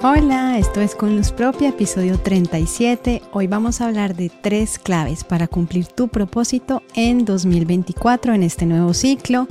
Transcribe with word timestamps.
Hola, 0.00 0.58
esto 0.58 0.80
es 0.80 0.94
Con 0.94 1.16
Luz 1.16 1.32
Propia, 1.32 1.70
episodio 1.70 2.20
37. 2.20 3.20
Hoy 3.32 3.48
vamos 3.48 3.80
a 3.80 3.88
hablar 3.88 4.14
de 4.14 4.30
tres 4.30 4.78
claves 4.78 5.24
para 5.24 5.48
cumplir 5.48 5.88
tu 5.88 6.06
propósito 6.06 6.84
en 6.94 7.24
2024, 7.24 8.32
en 8.32 8.44
este 8.44 8.64
nuevo 8.64 8.94
ciclo. 8.94 9.48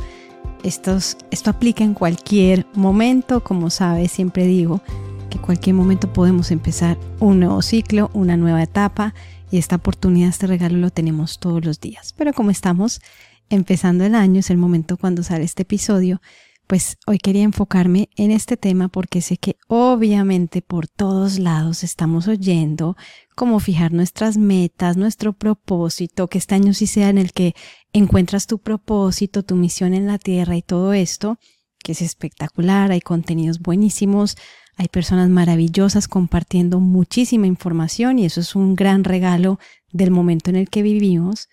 esto 0.63 1.49
aplica 1.49 1.83
en 1.83 1.93
cualquier 1.93 2.65
momento, 2.75 3.43
como 3.43 3.69
sabes, 3.69 4.13
siempre 4.13 4.45
digo 4.45 4.81
que 5.29 5.37
cualquier 5.37 5.75
momento 5.75 6.13
podemos 6.13 6.49
empezar 6.51 6.97
un 7.19 7.41
nuevo 7.41 7.61
ciclo, 7.61 8.09
una 8.13 8.37
nueva 8.37 8.63
etapa 8.63 9.13
y 9.51 9.57
esta 9.57 9.75
oportunidad, 9.75 10.29
este 10.29 10.47
regalo 10.47 10.77
lo 10.77 10.91
tenemos 10.91 11.39
todos 11.39 11.65
los 11.65 11.81
días. 11.81 12.13
Pero 12.13 12.31
como 12.31 12.51
estamos 12.51 13.01
empezando 13.49 14.05
el 14.05 14.15
año, 14.15 14.39
es 14.39 14.49
el 14.49 14.57
momento 14.57 14.95
cuando 14.95 15.23
sale 15.23 15.43
este 15.43 15.63
episodio, 15.63 16.21
pues 16.67 16.97
hoy 17.07 17.17
quería 17.17 17.43
enfocarme 17.43 18.09
en 18.17 18.29
este 18.29 18.57
tema 18.57 18.89
porque 18.89 19.21
sé 19.21 19.37
que 19.37 19.55
obviamente 19.67 20.61
por 20.61 20.89
todos 20.89 21.39
lados 21.39 21.83
estamos 21.83 22.27
oyendo 22.27 22.97
cómo 23.35 23.61
fijar 23.61 23.93
nuestras 23.93 24.37
metas, 24.37 24.97
nuestro 24.97 25.31
propósito, 25.31 26.27
que 26.27 26.37
este 26.37 26.55
año 26.55 26.73
sí 26.73 26.85
sea 26.85 27.09
en 27.09 27.17
el 27.17 27.31
que 27.31 27.55
encuentras 27.93 28.47
tu 28.47 28.59
propósito, 28.59 29.43
tu 29.43 29.55
misión 29.55 29.93
en 29.93 30.07
la 30.07 30.17
tierra 30.17 30.57
y 30.57 30.61
todo 30.61 30.91
esto, 30.91 31.37
que 31.79 31.93
es 31.93 32.01
espectacular, 32.01 32.91
hay 32.91 32.99
contenidos 32.99 33.59
buenísimos, 33.59 34.35
hay 34.75 34.89
personas 34.89 35.29
maravillosas 35.29 36.09
compartiendo 36.09 36.81
muchísima 36.81 37.47
información 37.47 38.19
y 38.19 38.25
eso 38.25 38.41
es 38.41 38.55
un 38.55 38.75
gran 38.75 39.05
regalo 39.05 39.57
del 39.93 40.11
momento 40.11 40.49
en 40.49 40.57
el 40.57 40.69
que 40.69 40.81
vivimos, 40.81 41.47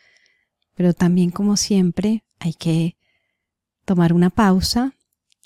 pero 0.74 0.92
también 0.92 1.30
como 1.30 1.56
siempre 1.56 2.24
hay 2.40 2.52
que 2.54 2.96
tomar 3.84 4.12
una 4.12 4.30
pausa, 4.30 4.92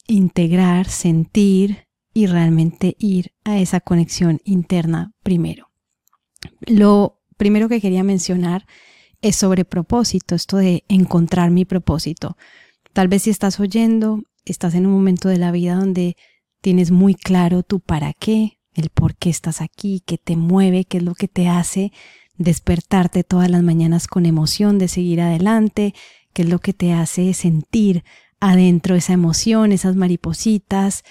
integrar, 0.09 0.89
sentir 0.89 1.87
y 2.13 2.27
realmente 2.27 2.97
ir 2.99 3.33
a 3.45 3.59
esa 3.61 3.79
conexión 3.81 4.41
interna 4.43 5.13
primero. 5.23 5.71
Lo 6.67 7.21
primero 7.37 7.69
que 7.69 7.81
quería 7.81 8.03
mencionar 8.03 8.67
es 9.23 9.37
sobre 9.37 9.65
propósito, 9.65 10.35
esto 10.35 10.57
de 10.57 10.83
encontrar 10.89 11.53
mi 11.53 11.65
propósito. 11.65 12.37
Tal 12.93 13.07
vez 13.07 13.23
si 13.23 13.31
estás 13.31 13.61
oyendo, 13.61 14.23
estás 14.45 14.75
en 14.75 14.87
un 14.87 14.93
momento 14.93 15.29
de 15.29 15.39
la 15.39 15.53
vida 15.53 15.77
donde 15.77 16.17
tienes 16.61 16.91
muy 16.91 17.15
claro 17.15 17.63
tu 17.63 17.79
para 17.79 18.13
qué, 18.13 18.59
el 18.75 18.91
por 18.91 19.15
qué 19.17 19.31
estás 19.31 19.61
aquí, 19.61 20.03
qué 20.05 20.19
te 20.19 20.37
mueve, 20.37 20.85
qué 20.85 20.99
es 20.99 21.05
lo 21.05 21.15
que 21.15 21.29
te 21.29 21.49
hace 21.49 21.93
despertarte 22.39 23.25
todas 23.25 23.51
las 23.51 23.63
mañanas 23.63 24.07
con 24.07 24.25
emoción 24.25 24.79
de 24.79 24.89
seguir 24.89 25.21
adelante, 25.21 25.95
qué 26.33 26.43
es 26.43 26.49
lo 26.49 26.61
que 26.61 26.73
te 26.73 26.93
hace 26.93 27.35
sentir 27.35 28.05
adentro 28.41 28.95
esa 28.95 29.13
emoción, 29.13 29.73
esas 29.73 29.97
maripositas, 29.97 31.05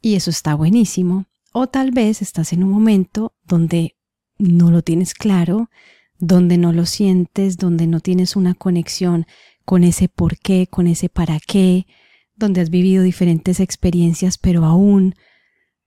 y 0.00 0.16
eso 0.16 0.30
está 0.30 0.54
buenísimo. 0.54 1.26
O 1.52 1.66
tal 1.66 1.90
vez 1.90 2.22
estás 2.22 2.52
en 2.52 2.64
un 2.64 2.70
momento 2.70 3.34
donde 3.44 3.96
no 4.38 4.70
lo 4.70 4.82
tienes 4.82 5.14
claro, 5.14 5.70
donde 6.18 6.56
no 6.58 6.72
lo 6.72 6.86
sientes, 6.86 7.56
donde 7.56 7.86
no 7.86 8.00
tienes 8.00 8.36
una 8.36 8.54
conexión 8.54 9.26
con 9.64 9.84
ese 9.84 10.08
por 10.08 10.38
qué, 10.38 10.66
con 10.66 10.86
ese 10.86 11.08
para 11.08 11.38
qué, 11.40 11.86
donde 12.34 12.60
has 12.60 12.70
vivido 12.70 13.02
diferentes 13.02 13.60
experiencias, 13.60 14.38
pero 14.38 14.64
aún 14.64 15.14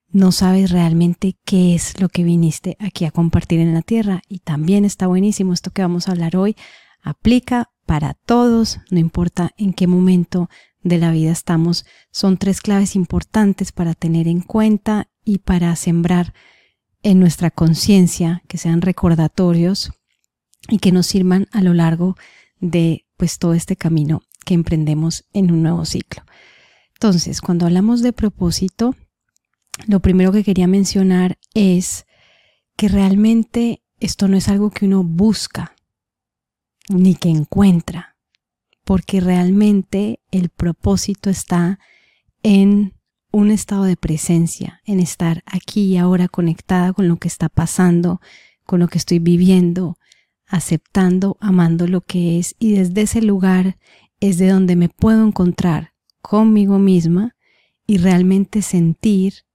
no 0.10 0.32
sabes 0.32 0.72
realmente 0.72 1.36
qué 1.44 1.76
es 1.76 2.00
lo 2.00 2.08
que 2.08 2.24
viniste 2.24 2.78
aquí 2.80 3.06
a 3.06 3.12
compartir 3.12 3.60
en 3.60 3.74
la 3.74 3.82
tierra. 3.82 4.22
Y 4.30 4.40
también 4.40 4.86
está 4.86 5.08
buenísimo 5.08 5.52
esto 5.52 5.72
que 5.72 5.82
vamos 5.82 6.08
a 6.08 6.12
hablar 6.12 6.38
hoy. 6.38 6.56
Aplica 7.02 7.72
para 7.86 8.14
todos, 8.14 8.80
no 8.90 9.00
importa 9.00 9.52
en 9.58 9.74
qué 9.74 9.88
momento 9.88 10.50
de 10.86 11.00
la 11.00 11.12
vida 11.12 11.32
estamos, 11.32 11.86
son 12.12 12.38
tres 12.38 12.62
claves 12.62 12.96
importantes 12.96 13.72
para 13.72 13.96
tener 13.96 14.28
en 14.28 14.40
cuenta 14.40 15.10
y 15.26 15.40
para 15.40 15.76
sembrar 15.76 16.34
en 17.02 17.20
nuestra 17.20 17.50
conciencia, 17.50 18.44
que 18.48 18.60
sean 18.60 18.82
recordatorios 18.82 19.92
y 20.70 20.78
que 20.78 20.92
nos 20.92 21.08
sirvan 21.08 21.48
a 21.52 21.62
lo 21.62 21.74
largo 21.74 22.16
de 22.60 23.08
pues 23.18 23.40
todo 23.40 23.56
este 23.56 23.76
camino 23.76 24.22
que 24.46 24.54
emprendemos 24.54 25.26
en 25.34 25.52
un 25.52 25.64
nuevo 25.64 25.86
ciclo. 25.86 26.24
Entonces, 26.94 27.42
cuando 27.42 27.66
hablamos 27.66 28.04
de 28.04 28.14
propósito, 28.14 28.96
lo 29.88 30.02
primero 30.02 30.32
que 30.32 30.44
quería 30.44 30.68
mencionar 30.68 31.40
es 31.56 32.06
que 32.78 32.90
realmente 32.90 33.84
esto 34.00 34.28
no 34.28 34.38
es 34.38 34.50
algo 34.50 34.70
que 34.70 34.86
uno 34.86 35.04
busca 35.04 35.76
ni 36.90 37.16
que 37.16 37.30
encuentra 37.30 38.15
porque 38.86 39.20
realmente 39.20 40.22
el 40.32 40.50
propósito 40.50 41.30
está 41.30 41.80
en 42.44 42.94
un 43.32 43.52
estado 43.52 43.84
de 43.84 43.98
presencia, 43.98 44.82
en 44.86 45.02
estar 45.02 45.44
aquí 45.46 45.88
y 45.88 45.98
ahora 45.98 46.30
conectada 46.30 46.94
con 46.94 47.10
lo 47.10 47.18
que 47.18 47.28
está 47.28 47.50
pasando, 47.50 48.22
con 48.66 48.80
lo 48.80 48.88
que 48.88 48.98
estoy 48.98 49.20
viviendo, 49.20 49.98
aceptando, 50.48 51.36
amando 51.42 51.88
lo 51.88 52.02
que 52.02 52.40
es 52.40 52.56
y 52.60 52.74
desde 52.74 53.02
ese 53.02 53.22
lugar 53.22 53.78
es 54.22 54.38
de 54.38 54.50
donde 54.50 54.76
me 54.76 54.88
puedo 54.88 55.26
encontrar 55.26 55.94
conmigo 56.22 56.80
misma 56.80 57.36
y 57.86 57.98
realmente 57.98 58.62
sentir 58.62 59.46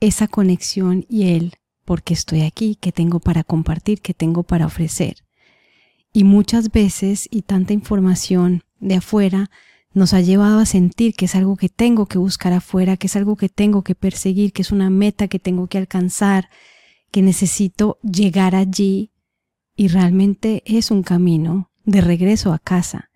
esa 0.00 0.28
conexión 0.28 1.06
y 1.08 1.28
el 1.28 1.54
porque 1.84 2.14
estoy 2.14 2.42
aquí, 2.42 2.74
que 2.74 2.92
tengo 2.92 3.20
para 3.20 3.44
compartir, 3.44 4.02
que 4.02 4.12
tengo 4.12 4.42
para 4.42 4.66
ofrecer. 4.66 5.25
Y 6.16 6.24
muchas 6.24 6.72
veces 6.72 7.28
y 7.30 7.42
tanta 7.42 7.74
información 7.74 8.62
de 8.80 8.94
afuera 8.94 9.50
nos 9.92 10.14
ha 10.14 10.22
llevado 10.22 10.60
a 10.60 10.64
sentir 10.64 11.12
que 11.12 11.26
es 11.26 11.34
algo 11.34 11.56
que 11.56 11.68
tengo 11.68 12.06
que 12.06 12.16
buscar 12.16 12.54
afuera, 12.54 12.96
que 12.96 13.08
es 13.08 13.16
algo 13.16 13.36
que 13.36 13.50
tengo 13.50 13.82
que 13.82 13.94
perseguir, 13.94 14.54
que 14.54 14.62
es 14.62 14.72
una 14.72 14.88
meta 14.88 15.28
que 15.28 15.38
tengo 15.38 15.66
que 15.66 15.76
alcanzar, 15.76 16.48
que 17.10 17.20
necesito 17.20 17.98
llegar 18.00 18.54
allí 18.54 19.10
y 19.76 19.88
realmente 19.88 20.62
es 20.64 20.90
un 20.90 21.02
camino 21.02 21.70
de 21.84 22.00
regreso 22.00 22.54
a 22.54 22.60
casa. 22.60 23.10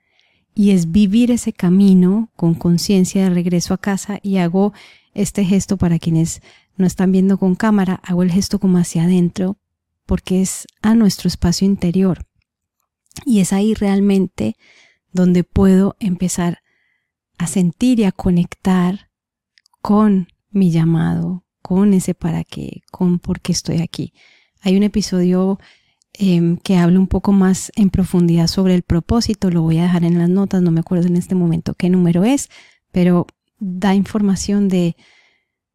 Y 0.55 0.73
es 0.73 0.93
vivir 0.93 1.31
ese 1.31 1.55
camino 1.55 2.31
con 2.37 2.53
conciencia 2.53 3.23
de 3.23 3.31
regreso 3.31 3.73
a 3.73 3.79
casa 3.79 4.21
y 4.23 4.37
hago 4.37 4.75
este 5.15 5.47
gesto 5.47 5.79
para 5.79 5.99
quienes 5.99 6.43
no 6.77 6.85
están 6.85 7.13
viendo 7.13 7.39
con 7.39 7.55
cámara, 7.55 7.99
hago 8.05 8.23
el 8.23 8.31
gesto 8.31 8.59
como 8.59 8.77
hacia 8.77 9.05
adentro 9.05 9.57
porque 10.05 10.43
es 10.43 10.67
a 10.83 10.95
nuestro 10.95 11.29
espacio 11.29 11.67
interior. 11.67 12.27
Y 13.25 13.41
es 13.41 13.53
ahí 13.53 13.75
realmente 13.75 14.57
donde 15.13 15.45
puedo 15.45 15.97
empezar 16.01 16.61
a 17.39 17.47
sentir 17.47 18.01
y 18.01 18.05
a 18.05 18.13
conectar 18.13 19.11
con 19.81 20.29
mi 20.51 20.71
llamado, 20.71 21.45
con 21.63 21.95
ese 21.95 22.15
para 22.15 22.45
qué, 22.45 22.83
con 22.91 23.19
por 23.19 23.41
qué 23.41 23.53
estoy 23.53 23.81
aquí. 23.81 24.13
Hay 24.61 24.77
un 24.77 24.83
episodio 24.83 25.59
em, 26.13 26.59
que 26.59 26.77
habla 26.77 26.99
un 26.99 27.07
poco 27.07 27.33
más 27.33 27.73
en 27.77 27.91
profundidad 27.91 28.47
sobre 28.47 28.75
el 28.75 28.83
propósito, 28.83 29.51
lo 29.51 29.63
voy 29.63 29.79
a 29.79 29.85
dejar 29.85 30.05
en 30.05 30.19
las 30.19 30.29
notas, 30.29 30.63
no 30.63 30.71
me 30.71 30.81
acuerdo 30.81 31.07
en 31.07 31.17
este 31.17 31.35
momento 31.35 31.75
qué 31.75 31.89
número 31.89 32.25
es, 32.25 32.51
pero 32.93 33.27
da 33.59 33.95
información 33.95 34.69
de, 34.69 34.97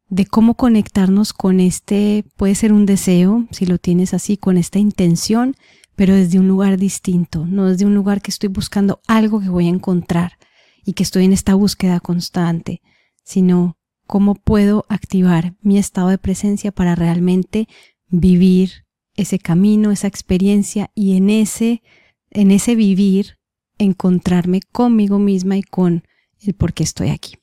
de 0.08 0.26
cómo 0.26 0.54
conectarnos 0.54 1.32
con 1.32 1.60
este, 1.60 2.24
puede 2.36 2.54
ser 2.54 2.72
un 2.72 2.86
deseo, 2.86 3.46
si 3.50 3.66
lo 3.66 3.78
tienes 3.78 4.14
así, 4.14 4.36
con 4.36 4.56
esta 4.56 4.78
intención 4.78 5.56
pero 5.96 6.14
desde 6.14 6.38
un 6.38 6.46
lugar 6.46 6.76
distinto, 6.76 7.46
no 7.46 7.66
desde 7.66 7.86
un 7.86 7.94
lugar 7.94 8.22
que 8.22 8.30
estoy 8.30 8.50
buscando 8.50 9.00
algo 9.08 9.40
que 9.40 9.48
voy 9.48 9.66
a 9.66 9.70
encontrar 9.70 10.38
y 10.84 10.92
que 10.92 11.02
estoy 11.02 11.24
en 11.24 11.32
esta 11.32 11.54
búsqueda 11.54 11.98
constante, 12.00 12.82
sino 13.24 13.76
cómo 14.06 14.36
puedo 14.36 14.84
activar 14.88 15.54
mi 15.60 15.78
estado 15.78 16.08
de 16.08 16.18
presencia 16.18 16.70
para 16.70 16.94
realmente 16.94 17.66
vivir 18.08 18.84
ese 19.16 19.38
camino, 19.38 19.90
esa 19.90 20.06
experiencia 20.06 20.90
y 20.94 21.16
en 21.16 21.30
ese, 21.30 21.82
en 22.30 22.50
ese 22.50 22.76
vivir 22.76 23.38
encontrarme 23.78 24.60
conmigo 24.60 25.18
misma 25.18 25.56
y 25.56 25.62
con 25.62 26.04
el 26.40 26.54
por 26.54 26.72
qué 26.72 26.84
estoy 26.84 27.08
aquí. 27.08 27.38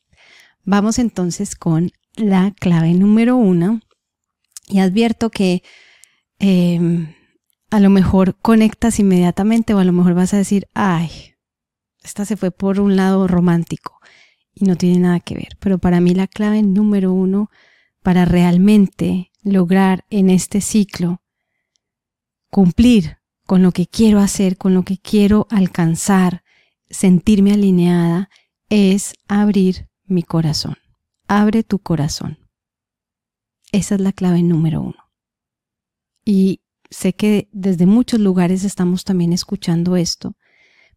Vamos 0.63 0.99
entonces 0.99 1.55
con 1.55 1.91
la 2.15 2.53
clave 2.59 2.93
número 2.93 3.35
uno 3.35 3.81
y 4.69 4.79
advierto 4.79 5.29
que 5.29 5.63
em, 6.39 7.13
a 7.73 7.79
lo 7.79 7.89
mejor 7.89 8.35
conectas 8.39 8.99
inmediatamente 8.99 9.73
o 9.73 9.79
a 9.79 9.83
lo 9.83 9.93
mejor 9.93 10.13
vas 10.13 10.35
a 10.35 10.37
decir, 10.37 10.67
ay, 10.75 11.09
esta 12.03 12.23
se 12.23 12.37
fue 12.37 12.51
por 12.51 12.79
un 12.79 12.95
lado 12.95 13.27
romántico 13.27 13.99
y 14.53 14.65
no 14.65 14.75
tiene 14.75 14.99
nada 14.99 15.19
que 15.19 15.33
ver. 15.33 15.57
Pero 15.59 15.79
para 15.79 15.99
mí 15.99 16.13
la 16.13 16.27
clave 16.27 16.61
número 16.61 17.11
uno 17.11 17.49
para 18.03 18.25
realmente 18.25 19.31
lograr 19.41 20.05
en 20.11 20.29
este 20.29 20.61
ciclo 20.61 21.23
cumplir 22.51 23.17
con 23.47 23.63
lo 23.63 23.71
que 23.71 23.87
quiero 23.87 24.19
hacer, 24.19 24.55
con 24.55 24.75
lo 24.75 24.83
que 24.83 24.99
quiero 24.99 25.47
alcanzar, 25.49 26.43
sentirme 26.91 27.53
alineada, 27.53 28.29
es 28.69 29.15
abrir 29.27 29.89
mi 30.03 30.21
corazón. 30.21 30.77
Abre 31.27 31.63
tu 31.63 31.79
corazón. 31.79 32.37
Esa 33.71 33.95
es 33.95 34.01
la 34.01 34.11
clave 34.11 34.43
número 34.43 34.79
uno. 34.79 35.09
Y 36.23 36.62
sé 36.93 37.13
que 37.13 37.49
desde 37.51 37.85
muchos 37.85 38.19
lugares 38.19 38.63
estamos 38.63 39.03
también 39.03 39.33
escuchando 39.33 39.95
esto, 39.95 40.35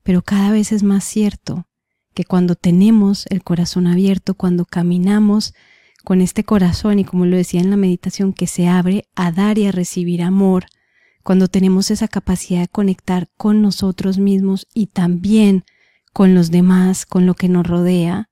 pero 0.03 0.23
cada 0.23 0.53
vez 0.53 0.71
es 0.71 0.83
más 0.83 1.05
cierto 1.05 1.67
que 2.15 2.25
cuando 2.25 2.55
tenemos 2.55 3.27
el 3.29 3.43
corazón 3.43 3.87
abierto, 3.87 4.35
cuando 4.35 4.65
caminamos 4.65 5.55
con 6.05 6.21
este 6.21 6.45
corazón 6.45 6.99
y 6.99 7.05
como 7.05 7.27
lo 7.27 7.37
decía 7.37 7.61
en 7.61 7.71
la 7.71 7.77
meditación, 7.77 8.33
que 8.33 8.47
se 8.47 8.69
abre 8.69 9.09
a 9.17 9.33
dar 9.33 9.59
y 9.59 9.67
a 9.67 9.73
recibir 9.73 10.23
amor, 10.23 10.67
cuando 11.23 11.49
tenemos 11.49 11.91
esa 11.91 12.07
capacidad 12.07 12.61
de 12.61 12.69
conectar 12.69 13.29
con 13.37 13.61
nosotros 13.61 14.19
mismos 14.19 14.69
y 14.73 14.87
también 14.87 15.65
con 16.13 16.35
los 16.35 16.51
demás, 16.51 17.05
con 17.05 17.27
lo 17.27 17.35
que 17.35 17.49
nos 17.49 17.67
rodea, 17.67 18.31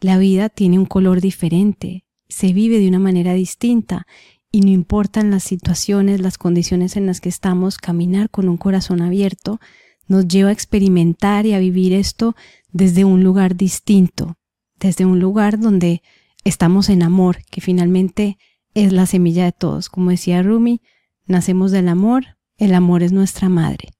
la 0.00 0.18
vida 0.18 0.48
tiene 0.48 0.78
un 0.78 0.86
color 0.86 1.20
diferente, 1.20 2.04
se 2.28 2.52
vive 2.52 2.80
de 2.80 2.88
una 2.88 2.98
manera 2.98 3.32
distinta 3.34 4.06
y 4.52 4.60
no 4.60 4.70
importan 4.70 5.30
las 5.30 5.42
situaciones, 5.42 6.20
las 6.20 6.38
condiciones 6.38 6.96
en 6.96 7.06
las 7.06 7.20
que 7.20 7.28
estamos, 7.28 7.78
caminar 7.78 8.30
con 8.30 8.48
un 8.48 8.56
corazón 8.56 9.02
abierto 9.02 9.60
nos 10.08 10.28
lleva 10.28 10.50
a 10.50 10.52
experimentar 10.52 11.46
y 11.46 11.52
a 11.52 11.58
vivir 11.58 11.92
esto 11.92 12.36
desde 12.72 13.04
un 13.04 13.22
lugar 13.22 13.56
distinto, 13.56 14.36
desde 14.78 15.04
un 15.04 15.18
lugar 15.18 15.58
donde 15.58 16.02
estamos 16.44 16.88
en 16.88 17.02
amor, 17.02 17.38
que 17.50 17.60
finalmente 17.60 18.38
es 18.74 18.92
la 18.92 19.06
semilla 19.06 19.44
de 19.44 19.52
todos. 19.52 19.88
Como 19.88 20.10
decía 20.10 20.42
Rumi, 20.42 20.80
nacemos 21.26 21.72
del 21.72 21.88
amor, 21.88 22.36
el 22.56 22.74
amor 22.74 23.02
es 23.02 23.12
nuestra 23.12 23.48
madre. 23.48 23.90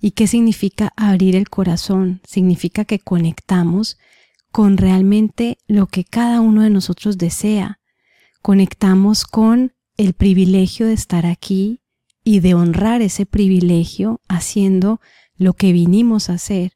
¿Y 0.00 0.10
qué 0.10 0.26
significa 0.26 0.92
abrir 0.96 1.36
el 1.36 1.48
corazón? 1.48 2.20
Significa 2.24 2.84
que 2.84 2.98
conectamos 2.98 3.98
con 4.52 4.76
realmente 4.76 5.58
lo 5.66 5.86
que 5.86 6.04
cada 6.04 6.40
uno 6.40 6.62
de 6.62 6.70
nosotros 6.70 7.18
desea. 7.18 7.80
Conectamos 8.42 9.24
con 9.24 9.72
el 9.96 10.12
privilegio 10.14 10.86
de 10.86 10.92
estar 10.92 11.26
aquí 11.26 11.80
y 12.24 12.40
de 12.40 12.54
honrar 12.54 13.02
ese 13.02 13.26
privilegio 13.26 14.20
haciendo 14.28 15.00
lo 15.36 15.54
que 15.54 15.72
vinimos 15.72 16.28
a 16.28 16.34
hacer. 16.34 16.72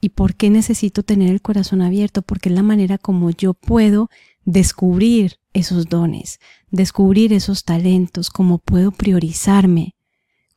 ¿Y 0.00 0.10
por 0.10 0.34
qué 0.34 0.50
necesito 0.50 1.02
tener 1.02 1.30
el 1.30 1.40
corazón 1.40 1.80
abierto? 1.80 2.22
Porque 2.22 2.48
es 2.48 2.54
la 2.54 2.62
manera 2.62 2.98
como 2.98 3.30
yo 3.30 3.54
puedo 3.54 4.10
descubrir 4.44 5.38
esos 5.52 5.86
dones, 5.86 6.38
descubrir 6.70 7.32
esos 7.32 7.64
talentos, 7.64 8.30
cómo 8.30 8.58
puedo 8.58 8.92
priorizarme, 8.92 9.96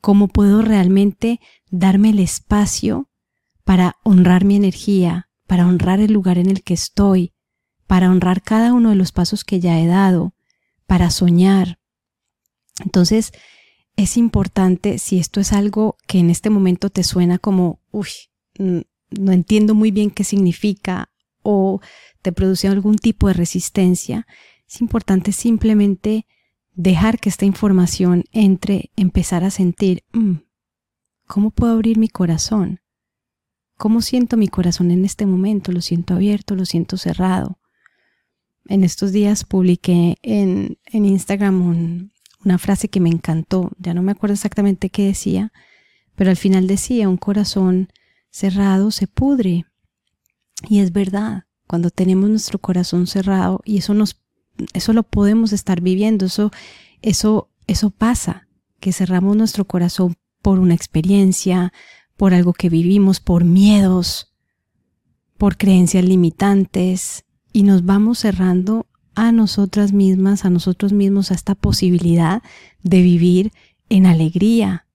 cómo 0.02 0.28
puedo 0.28 0.62
realmente 0.62 1.40
darme 1.72 2.10
el 2.10 2.20
espacio 2.20 3.10
para 3.64 3.98
honrar 4.04 4.46
mi 4.46 4.56
energía, 4.56 5.30
para 5.48 5.68
honrar 5.68 6.00
el 6.00 6.12
lugar 6.14 6.38
en 6.38 6.50
el 6.50 6.64
que 6.64 6.74
estoy, 6.74 7.34
para 7.88 8.12
honrar 8.12 8.42
cada 8.42 8.74
uno 8.74 8.90
de 8.90 8.96
los 8.96 9.12
pasos 9.12 9.44
que 9.44 9.60
ya 9.60 9.80
he 9.80 9.88
dado, 9.88 10.36
para 10.86 11.10
soñar. 11.10 11.79
Entonces, 12.84 13.32
es 13.96 14.18
importante 14.18 14.98
si 14.98 15.20
esto 15.20 15.40
es 15.40 15.52
algo 15.52 15.98
que 16.08 16.20
en 16.20 16.30
este 16.30 16.50
momento 16.50 16.90
te 16.90 17.04
suena 17.04 17.38
como, 17.38 17.82
uy, 17.92 18.08
no 18.58 19.32
entiendo 19.32 19.76
muy 19.76 19.92
bien 19.92 20.12
qué 20.12 20.24
significa 20.24 21.12
o 21.42 21.82
te 22.22 22.32
produce 22.32 22.68
algún 22.68 22.98
tipo 22.98 23.28
de 23.28 23.34
resistencia, 23.34 24.28
es 24.68 24.82
importante 24.82 25.32
simplemente 25.32 26.26
dejar 26.74 27.20
que 27.20 27.30
esta 27.30 27.46
información 27.46 28.24
entre, 28.32 28.92
empezar 28.96 29.44
a 29.44 29.52
sentir, 29.52 30.04
mm, 30.14 30.36
¿cómo 31.28 31.52
puedo 31.52 31.74
abrir 31.74 31.98
mi 31.98 32.08
corazón? 32.08 32.80
¿Cómo 33.78 34.02
siento 34.02 34.38
mi 34.38 34.48
corazón 34.48 34.92
en 34.92 35.06
este 35.06 35.26
momento? 35.26 35.72
¿Lo 35.72 35.82
siento 35.82 36.14
abierto? 36.14 36.56
¿Lo 36.56 36.66
siento 36.66 36.98
cerrado? 36.98 37.60
En 38.66 38.84
estos 38.84 39.12
días 39.12 39.44
publiqué 39.44 40.18
en, 40.22 40.78
en 40.86 41.06
Instagram 41.06 41.62
un, 41.62 42.12
una 42.44 42.58
frase 42.58 42.90
que 42.90 43.00
me 43.00 43.10
encantó, 43.10 43.72
ya 43.78 43.94
no 43.94 44.02
me 44.02 44.12
acuerdo 44.12 44.34
exactamente 44.34 44.90
qué 44.90 45.06
decía, 45.06 45.52
pero 46.16 46.30
al 46.30 46.38
final 46.38 46.68
decía, 46.68 47.10
un 47.10 47.18
corazón 47.18 47.90
cerrado 48.30 48.92
se 48.92 49.08
pudre. 49.08 49.66
Y 50.68 50.80
es 50.80 50.92
verdad, 50.92 51.46
cuando 51.68 51.90
tenemos 51.90 52.30
nuestro 52.30 52.60
corazón 52.60 53.08
cerrado, 53.08 53.62
y 53.64 53.78
eso 53.78 53.94
nos, 53.94 54.22
eso 54.74 54.94
lo 54.94 55.04
podemos 55.04 55.54
estar 55.54 55.82
viviendo, 55.82 56.26
eso, 56.26 56.52
eso, 57.02 57.50
eso 57.68 57.90
pasa, 57.90 58.48
que 58.80 58.94
cerramos 58.94 59.38
nuestro 59.38 59.66
corazón 59.66 60.16
por 60.42 60.60
una 60.60 60.74
experiencia, 60.74 61.74
por 62.18 62.34
algo 62.34 62.54
que 62.54 62.70
vivimos, 62.70 63.20
por 63.20 63.46
miedos, 63.46 64.34
por 65.38 65.58
creencias 65.58 66.04
limitantes, 66.04 67.24
y 67.54 67.64
nos 67.64 67.86
vamos 67.86 68.20
cerrando 68.20 68.88
a 69.28 69.32
nosotras 69.32 69.92
mismas, 69.92 70.46
a 70.46 70.50
nosotros 70.50 70.94
mismos, 70.94 71.32
a 71.32 71.36
esta 71.36 71.56
posibilidad 71.56 72.42
de 72.84 73.02
vivir 73.02 73.52
en 73.90 74.06
alegría, 74.06 74.86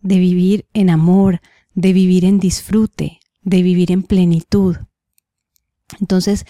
de 0.00 0.18
vivir 0.18 0.66
en 0.72 0.90
amor, 0.90 1.40
de 1.74 1.92
vivir 1.92 2.24
en 2.24 2.38
disfrute, 2.38 3.20
de 3.42 3.62
vivir 3.62 3.92
en 3.92 4.02
plenitud. 4.02 4.76
Entonces, 6.00 6.46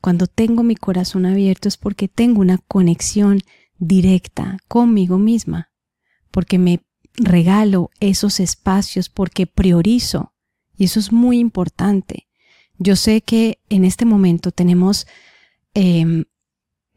cuando 0.00 0.26
tengo 0.26 0.62
mi 0.62 0.76
corazón 0.76 1.26
abierto 1.26 1.68
es 1.68 1.76
porque 1.76 2.08
tengo 2.08 2.40
una 2.40 2.58
conexión 2.58 3.42
directa 3.78 4.58
conmigo 4.68 5.18
misma, 5.18 5.70
porque 6.30 6.58
me 6.58 6.80
regalo 7.16 7.90
esos 8.00 8.40
espacios, 8.40 9.08
porque 9.08 9.46
priorizo. 9.46 10.32
Y 10.76 10.84
eso 10.84 11.00
es 11.00 11.12
muy 11.12 11.38
importante. 11.38 12.28
Yo 12.78 12.94
sé 12.96 13.20
que 13.20 13.58
en 13.68 13.84
este 13.84 14.04
momento 14.04 14.52
tenemos 14.52 15.06
eh, 15.74 16.24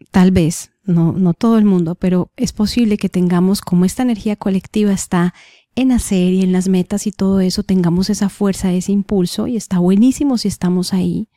tal 0.09 0.31
vez, 0.31 0.71
no, 0.83 1.11
no 1.11 1.33
todo 1.33 1.57
el 1.57 1.65
mundo, 1.65 1.95
pero 1.95 2.31
es 2.35 2.53
posible 2.53 2.97
que 2.97 3.09
tengamos, 3.09 3.61
como 3.61 3.85
esta 3.85 4.03
energía 4.03 4.35
colectiva 4.35 4.91
está 4.91 5.33
en 5.75 5.91
hacer 5.91 6.33
y 6.33 6.41
en 6.41 6.51
las 6.51 6.67
metas 6.67 7.07
y 7.07 7.11
todo 7.11 7.39
eso, 7.39 7.63
tengamos 7.63 8.09
esa 8.09 8.29
fuerza, 8.29 8.73
ese 8.73 8.91
impulso 8.91 9.47
y 9.47 9.55
está 9.55 9.79
buenísimo 9.79 10.37
si 10.37 10.47
estamos 10.47 10.93
ahí, 10.93 11.29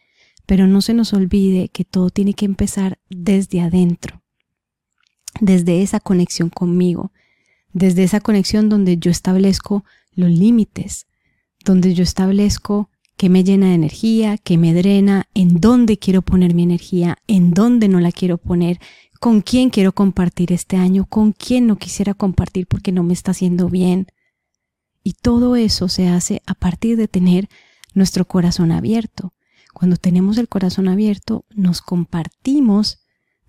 pero 0.47 0.67
no 0.67 0.81
se 0.81 0.95
nos 0.95 1.13
olvide 1.13 1.69
que 1.69 1.85
todo 1.85 2.11
tiene 2.11 2.35
que 2.35 2.45
empezar 2.45 2.99
desde 3.09 3.61
adentro, 3.61 4.23
desde 5.41 5.83
esa 5.83 6.01
conexión 6.01 6.51
conmigo, 6.51 7.13
desde 7.73 8.05
esa 8.05 8.21
conexión 8.21 8.69
donde 8.69 8.99
yo 8.99 9.11
establezco 9.11 9.85
los 10.13 10.31
límites, 10.31 11.07
donde 11.65 11.95
yo 11.95 12.03
establezco 12.03 12.91
que 13.17 13.29
me 13.29 13.45
llena 13.45 13.69
de 13.69 13.75
energía, 13.75 14.39
que 14.39 14.59
me 14.59 14.75
drena, 14.75 15.29
en 15.35 15.61
dónde 15.61 15.99
quiero 15.99 16.23
poner 16.23 16.55
mi 16.55 16.65
energía, 16.65 17.19
en 17.27 17.53
dónde 17.53 17.89
no 17.89 18.01
la 18.01 18.13
quiero 18.13 18.39
poner, 18.39 18.81
con 19.21 19.41
quién 19.41 19.71
quiero 19.71 19.93
compartir 19.93 20.53
este 20.53 20.77
año, 20.77 21.07
con 21.07 21.33
quién 21.33 21.67
no 21.67 21.77
quisiera 21.77 22.15
compartir 22.15 22.67
porque 22.67 22.93
no 22.93 23.03
me 23.03 23.15
está 23.15 23.31
haciendo 23.31 23.69
bien. 23.69 24.09
Y 25.03 25.13
todo 25.15 25.57
eso 25.57 25.89
se 25.89 26.09
hace 26.09 26.43
a 26.47 26.55
partir 26.55 26.97
de 26.97 27.09
tener 27.09 27.49
nuestro 27.95 28.27
corazón 28.27 28.73
abierto. 28.73 29.33
Cuando 29.73 29.97
tenemos 29.97 30.39
el 30.39 30.49
corazón 30.49 30.89
abierto, 30.89 31.45
nos 31.51 31.83
compartimos 31.83 33.01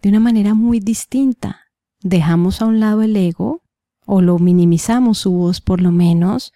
de 0.01 0.10
una 0.10 0.19
manera 0.19 0.53
muy 0.53 0.79
distinta. 0.79 1.62
Dejamos 2.01 2.62
a 2.62 2.65
un 2.65 2.79
lado 2.79 3.01
el 3.01 3.15
ego, 3.15 3.63
o 4.05 4.22
lo 4.22 4.38
minimizamos 4.38 5.17
su 5.17 5.31
voz 5.31 5.62
por 5.62 5.81
lo 5.81 5.91
menos, 5.91 6.53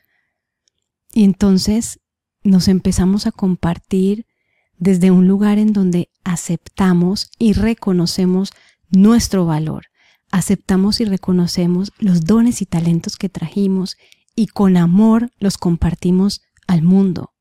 y 1.13 1.24
entonces 1.24 2.00
nos 2.43 2.67
empezamos 2.67 3.27
a 3.27 3.31
compartir 3.31 4.25
desde 4.77 5.12
un 5.12 5.27
lugar 5.27 5.58
en 5.58 5.74
donde 5.74 6.10
aceptamos 6.24 7.29
y 7.38 7.53
reconocemos 7.53 8.51
nuestro 8.89 9.46
valor, 9.46 9.88
aceptamos 10.31 11.01
y 11.01 11.05
reconocemos 11.05 11.91
los 12.00 12.25
dones 12.25 12.62
y 12.62 12.65
talentos 12.65 13.17
que 13.17 13.29
trajimos 13.29 13.98
y 14.36 14.48
con 14.48 14.77
amor 14.77 15.31
los 15.38 15.58
compartimos 15.58 16.41
al 16.67 16.81
mundo 16.81 17.34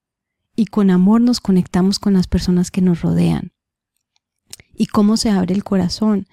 y 0.59 0.67
con 0.67 0.91
amor 0.91 1.21
nos 1.21 1.41
conectamos 1.41 2.01
con 2.01 2.15
las 2.15 2.27
personas 2.27 2.73
que 2.73 2.81
nos 2.81 3.03
rodean. 3.03 3.53
¿Y 4.75 4.87
cómo 4.87 5.17
se 5.17 5.31
abre 5.31 5.55
el 5.55 5.63
corazón? 5.63 6.27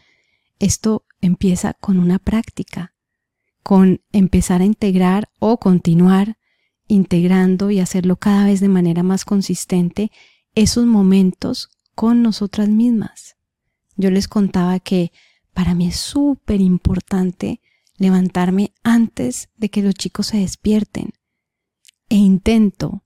Esto 0.58 1.06
empieza 1.22 1.76
con 1.76 2.00
una 2.00 2.18
práctica, 2.18 2.96
con 3.62 4.02
empezar 4.12 4.62
a 4.62 4.66
integrar 4.66 5.30
o 5.38 5.60
continuar 5.60 6.38
integrando 6.88 7.72
y 7.72 7.80
hacerlo 7.80 8.18
cada 8.18 8.46
vez 8.46 8.60
de 8.60 8.70
manera 8.70 9.04
más 9.04 9.26
consistente 9.26 10.12
esos 10.54 10.86
momentos 10.86 11.70
con 11.96 12.22
nosotras 12.22 12.70
mismas. 12.70 13.36
Yo 13.96 14.12
les 14.12 14.28
contaba 14.28 14.80
que 14.80 15.12
para 15.54 15.74
mí 15.74 15.88
es 15.88 15.96
súper 15.96 16.62
importante 16.62 17.62
levantarme 17.98 18.74
antes 18.84 19.50
de 19.56 19.70
que 19.70 19.82
los 19.82 19.94
chicos 19.94 20.28
se 20.28 20.38
despierten 20.38 21.14
e 22.10 22.18
intento 22.18 23.04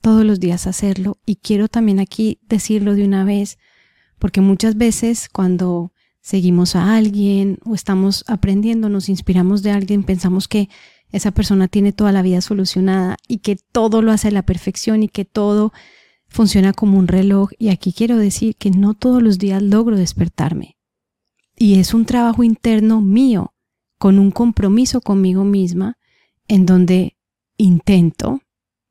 todos 0.00 0.24
los 0.24 0.40
días 0.40 0.66
hacerlo 0.66 1.18
y 1.26 1.36
quiero 1.36 1.68
también 1.68 2.00
aquí 2.00 2.40
decirlo 2.42 2.94
de 2.94 3.04
una 3.04 3.24
vez 3.24 3.58
porque 4.18 4.40
muchas 4.40 4.76
veces 4.76 5.28
cuando 5.28 5.92
seguimos 6.20 6.76
a 6.76 6.94
alguien 6.94 7.58
o 7.64 7.74
estamos 7.74 8.24
aprendiendo, 8.28 8.88
nos 8.88 9.08
inspiramos 9.08 9.62
de 9.62 9.72
alguien, 9.72 10.04
pensamos 10.04 10.46
que 10.46 10.68
esa 11.12 11.30
persona 11.32 11.68
tiene 11.68 11.92
toda 11.92 12.12
la 12.12 12.22
vida 12.22 12.40
solucionada 12.40 13.16
y 13.26 13.38
que 13.38 13.56
todo 13.56 14.02
lo 14.02 14.12
hace 14.12 14.28
a 14.28 14.32
la 14.32 14.42
perfección 14.42 15.02
y 15.02 15.08
que 15.08 15.24
todo 15.24 15.72
funciona 16.28 16.72
como 16.72 16.98
un 16.98 17.08
reloj. 17.08 17.50
Y 17.58 17.68
aquí 17.68 17.92
quiero 17.92 18.16
decir 18.16 18.56
que 18.56 18.70
no 18.70 18.94
todos 18.94 19.22
los 19.22 19.38
días 19.38 19.62
logro 19.62 19.96
despertarme. 19.96 20.76
Y 21.56 21.78
es 21.78 21.92
un 21.92 22.06
trabajo 22.06 22.42
interno 22.42 23.00
mío, 23.00 23.54
con 23.98 24.18
un 24.18 24.30
compromiso 24.30 25.00
conmigo 25.00 25.44
misma, 25.44 25.98
en 26.48 26.64
donde 26.64 27.16
intento, 27.58 28.40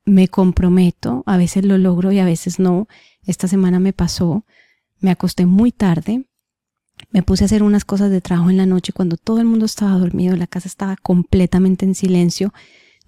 me 0.04 0.28
comprometo, 0.28 1.22
a 1.26 1.36
veces 1.36 1.64
lo 1.64 1.78
logro 1.78 2.12
y 2.12 2.20
a 2.20 2.24
veces 2.24 2.58
no. 2.58 2.86
Esta 3.24 3.48
semana 3.48 3.80
me 3.80 3.92
pasó, 3.92 4.44
me 5.00 5.10
acosté 5.10 5.46
muy 5.46 5.72
tarde 5.72 6.29
me 7.10 7.22
puse 7.22 7.44
a 7.44 7.46
hacer 7.46 7.62
unas 7.62 7.84
cosas 7.84 8.10
de 8.10 8.20
trabajo 8.20 8.50
en 8.50 8.56
la 8.56 8.66
noche 8.66 8.92
cuando 8.92 9.16
todo 9.16 9.40
el 9.40 9.46
mundo 9.46 9.66
estaba 9.66 9.98
dormido, 9.98 10.36
la 10.36 10.46
casa 10.46 10.68
estaba 10.68 10.96
completamente 10.96 11.84
en 11.84 11.94
silencio. 11.94 12.52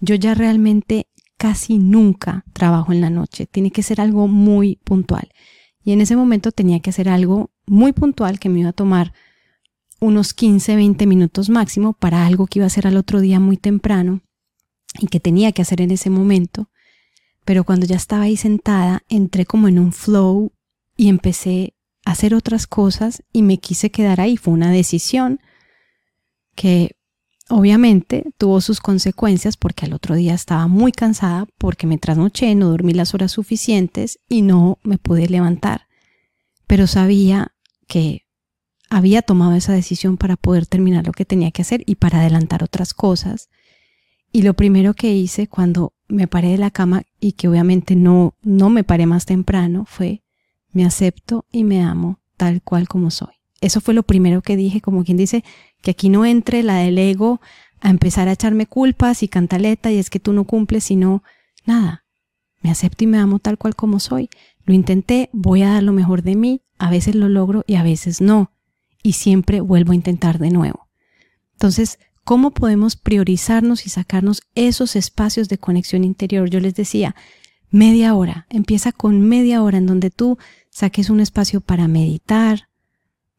Yo 0.00 0.14
ya 0.16 0.35
realmente 0.35 1.06
casi 1.37 1.78
nunca 1.78 2.44
trabajo 2.52 2.92
en 2.92 3.00
la 3.00 3.11
noche, 3.11 3.47
tiene 3.47 3.71
que 3.71 3.82
ser 3.82 4.00
algo 4.00 4.28
muy 4.28 4.76
puntual. 4.85 5.28
Y 5.85 5.92
en 5.92 6.00
ese 6.00 6.16
momento 6.16 6.52
tenía 6.52 6.80
que 6.80 6.90
hacer 6.90 7.09
algo 7.09 7.50
muy 7.66 7.92
puntual 7.92 8.38
que 8.38 8.49
me 8.49 8.61
iba 8.61 8.71
a 8.71 8.73
tomar 8.73 9.12
unos 10.00 10.35
15, 10.35 10.76
20 10.76 11.06
minutos 11.06 11.49
máximo 11.49 11.92
para 11.92 12.26
algo 12.26 12.47
que 12.47 12.59
iba 12.59 12.64
a 12.64 12.68
hacer 12.68 12.87
al 12.87 12.97
otro 12.97 13.21
día 13.21 13.40
muy 13.40 13.56
temprano 13.56 14.21
y 14.99 15.06
que 15.06 15.21
tenía 15.21 15.52
que 15.52 15.62
hacer 15.62 15.80
en 15.80 15.92
ese 15.92 16.11
momento. 16.11 16.71
Pero 17.44 17.64
cuando 17.64 17.87
ya 17.87 17.97
estaba 17.97 18.25
ahí 18.25 18.37
sentada, 18.37 19.02
entré 19.09 19.47
como 19.47 19.68
en 19.68 19.78
un 19.78 19.92
flow 19.92 20.52
y 20.97 21.09
empecé 21.09 21.75
hacer 22.04 22.35
otras 22.35 22.66
cosas 22.66 23.23
y 23.32 23.42
me 23.42 23.59
quise 23.59 23.90
quedar 23.90 24.21
ahí. 24.21 24.37
Fue 24.37 24.54
una 24.54 24.71
decisión 24.71 25.40
que 26.54 26.97
obviamente 27.49 28.32
tuvo 28.38 28.61
sus 28.61 28.80
consecuencias 28.80 29.56
porque 29.56 29.87
al 29.87 29.92
otro 29.92 30.14
día 30.14 30.35
estaba 30.35 30.66
muy 30.66 30.92
cansada 30.92 31.47
porque 31.59 31.87
me 31.87 31.99
trasnoché, 31.99 32.54
no 32.54 32.71
dormí 32.71 32.92
las 32.92 33.14
horas 33.14 33.32
suficientes 33.32 34.18
y 34.28 34.42
no 34.42 34.78
me 34.82 34.99
pude 34.99 35.28
levantar. 35.28 35.87
Pero 36.66 36.87
sabía 36.87 37.52
que 37.87 38.23
había 38.88 39.23
tomado 39.23 39.54
esa 39.54 39.73
decisión 39.73 40.16
para 40.16 40.37
poder 40.37 40.66
terminar 40.66 41.06
lo 41.06 41.12
que 41.12 41.25
tenía 41.25 41.50
que 41.50 41.62
hacer 41.62 41.82
y 41.87 41.97
para 41.97 42.21
adelantar 42.21 42.62
otras 42.62 42.94
cosas. 42.94 43.49
Y 44.32 44.42
lo 44.42 44.54
primero 44.54 44.94
que 44.94 45.14
hice 45.14 45.47
cuando 45.47 45.94
me 46.09 46.26
paré 46.26 46.49
de 46.49 46.59
la 46.59 46.71
cama 46.71 47.02
y 47.21 47.32
que 47.32 47.49
obviamente 47.49 47.97
no, 47.97 48.37
no 48.42 48.71
me 48.71 48.85
paré 48.85 49.06
más 49.06 49.26
temprano 49.26 49.85
fue 49.87 50.22
me 50.73 50.85
acepto 50.85 51.45
y 51.52 51.64
me 51.64 51.83
amo 51.83 52.19
tal 52.37 52.62
cual 52.62 52.88
como 52.88 53.11
soy. 53.11 53.35
Eso 53.61 53.81
fue 53.81 53.95
lo 53.95 54.02
primero 54.02 54.43
que 54.43 54.57
dije, 54.57 54.81
como 54.81 55.05
quien 55.05 55.17
dice, 55.17 55.45
que 55.83 55.93
aquí 55.93 56.09
no 56.09 56.26
entre 56.26 56.62
la 56.62 56.79
del 56.79 56.99
ego 56.99 57.41
a 57.81 57.91
empezar 57.91 58.29
a 58.29 58.33
echarme 58.33 58.67
culpas 58.67 59.23
y 59.23 59.29
cantaleta 59.29 59.93
y 59.93 59.99
es 59.99 60.11
que 60.11 60.21
tú 60.21 60.33
no 60.33 60.45
cumples, 60.45 60.85
sino 60.85 61.23
nada. 61.64 62.05
Me 62.61 62.71
acepto 62.71 63.05
y 63.05 63.07
me 63.07 63.19
amo 63.19 63.38
tal 63.38 63.59
cual 63.59 63.75
como 63.75 64.00
soy. 64.00 64.31
Lo 64.64 64.75
intenté, 64.75 65.31
voy 65.33 65.62
a 65.62 65.71
dar 65.71 65.83
lo 65.83 65.93
mejor 65.93 66.23
de 66.23 66.37
mí, 66.37 66.62
a 66.79 66.91
veces 66.91 67.14
lo 67.14 67.29
logro 67.29 67.64
y 67.67 67.75
a 67.75 67.83
veces 67.83 68.21
no. 68.21 68.52
Y 69.02 69.14
siempre 69.14 69.61
vuelvo 69.61 69.93
a 69.93 69.97
intentar 69.97 70.38
de 70.38 70.50
nuevo. 70.50 70.88
Entonces, 71.52 71.99
¿cómo 72.25 72.52
podemos 72.52 72.97
priorizarnos 72.97 73.87
y 73.87 73.91
sacarnos 73.91 74.43
esos 74.55 74.95
espacios 74.95 75.49
de 75.49 75.59
conexión 75.59 76.05
interior? 76.05 76.49
Yo 76.49 76.61
les 76.61 76.75
decía, 76.75 77.17
media 77.71 78.14
hora, 78.14 78.47
empieza 78.49 78.93
con 78.93 79.21
media 79.21 79.62
hora 79.62 79.79
en 79.79 79.87
donde 79.87 80.11
tú 80.11 80.38
saques 80.73 81.11
un 81.11 81.21
espacio 81.21 81.61
para 81.61 81.87
meditar, 81.87 82.69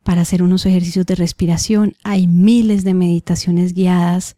para 0.04 0.22
hacer 0.22 0.44
unos 0.44 0.66
ejercicios 0.66 1.06
de 1.08 1.16
respiración. 1.16 1.96
Hay 2.04 2.28
miles 2.28 2.84
de 2.84 2.94
meditaciones 2.94 3.74
guiadas 3.74 4.38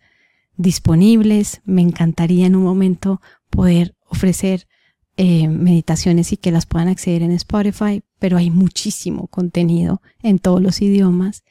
disponibles. 0.56 1.62
Me 1.66 1.82
encantaría 1.82 2.48
en 2.48 2.56
un 2.56 2.64
momento 2.64 3.22
poder 3.50 3.96
ofrecer 4.08 4.68
eh, 5.18 5.50
meditaciones 5.50 6.32
y 6.32 6.38
que 6.38 6.52
las 6.52 6.66
puedan 6.66 6.88
acceder 6.88 7.22
en 7.22 7.32
Spotify, 7.32 8.02
pero 8.18 8.38
hay 8.38 8.50
muchísimo 8.50 9.28
contenido 9.28 10.02
en 10.24 10.40
todos 10.40 10.62
los 10.62 10.82
idiomas. 10.82 11.44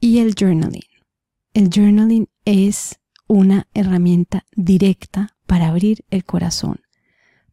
Y 0.00 0.18
el 0.18 0.34
journaling. 0.34 0.82
El 1.54 1.70
journaling 1.70 2.28
es 2.44 2.98
una 3.28 3.68
herramienta 3.72 4.46
directa 4.56 5.36
para 5.46 5.68
abrir 5.68 6.04
el 6.10 6.24
corazón, 6.24 6.80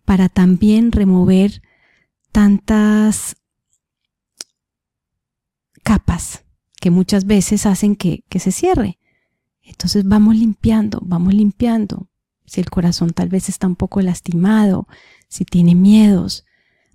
para 0.04 0.30
también 0.30 0.92
remover 0.92 1.62
tantas 2.32 3.36
capas 5.84 6.46
que 6.80 6.92
muchas 6.92 7.26
veces 7.26 7.66
hacen 7.66 7.96
que, 7.96 8.24
se 8.40 8.52
cierre. 8.52 9.00
Entonces 9.64 10.04
vamos 10.06 10.36
limpiando, 10.36 11.00
vamos 11.04 11.34
limpiando. 11.34 12.08
Si 12.46 12.62
el 12.62 12.70
corazón 12.70 13.12
tal 13.12 13.30
vez 13.30 13.50
está 13.50 13.68
un 13.68 13.76
poco 13.76 14.02
lastimado, 14.02 14.88
si 15.28 15.46
tiene 15.46 15.76
miedos, 15.76 16.46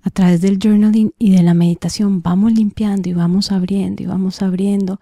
a 0.02 0.10
través 0.10 0.40
del 0.40 0.58
journaling 0.62 1.14
y 1.18 1.30
de 1.30 1.42
la 1.42 1.54
meditación 1.54 2.20
vamos 2.20 2.52
limpiando 2.52 3.08
y 3.08 3.14
vamos 3.14 3.52
abriendo 3.52 4.02
y 4.02 4.06
vamos 4.06 4.42
abriendo 4.42 5.00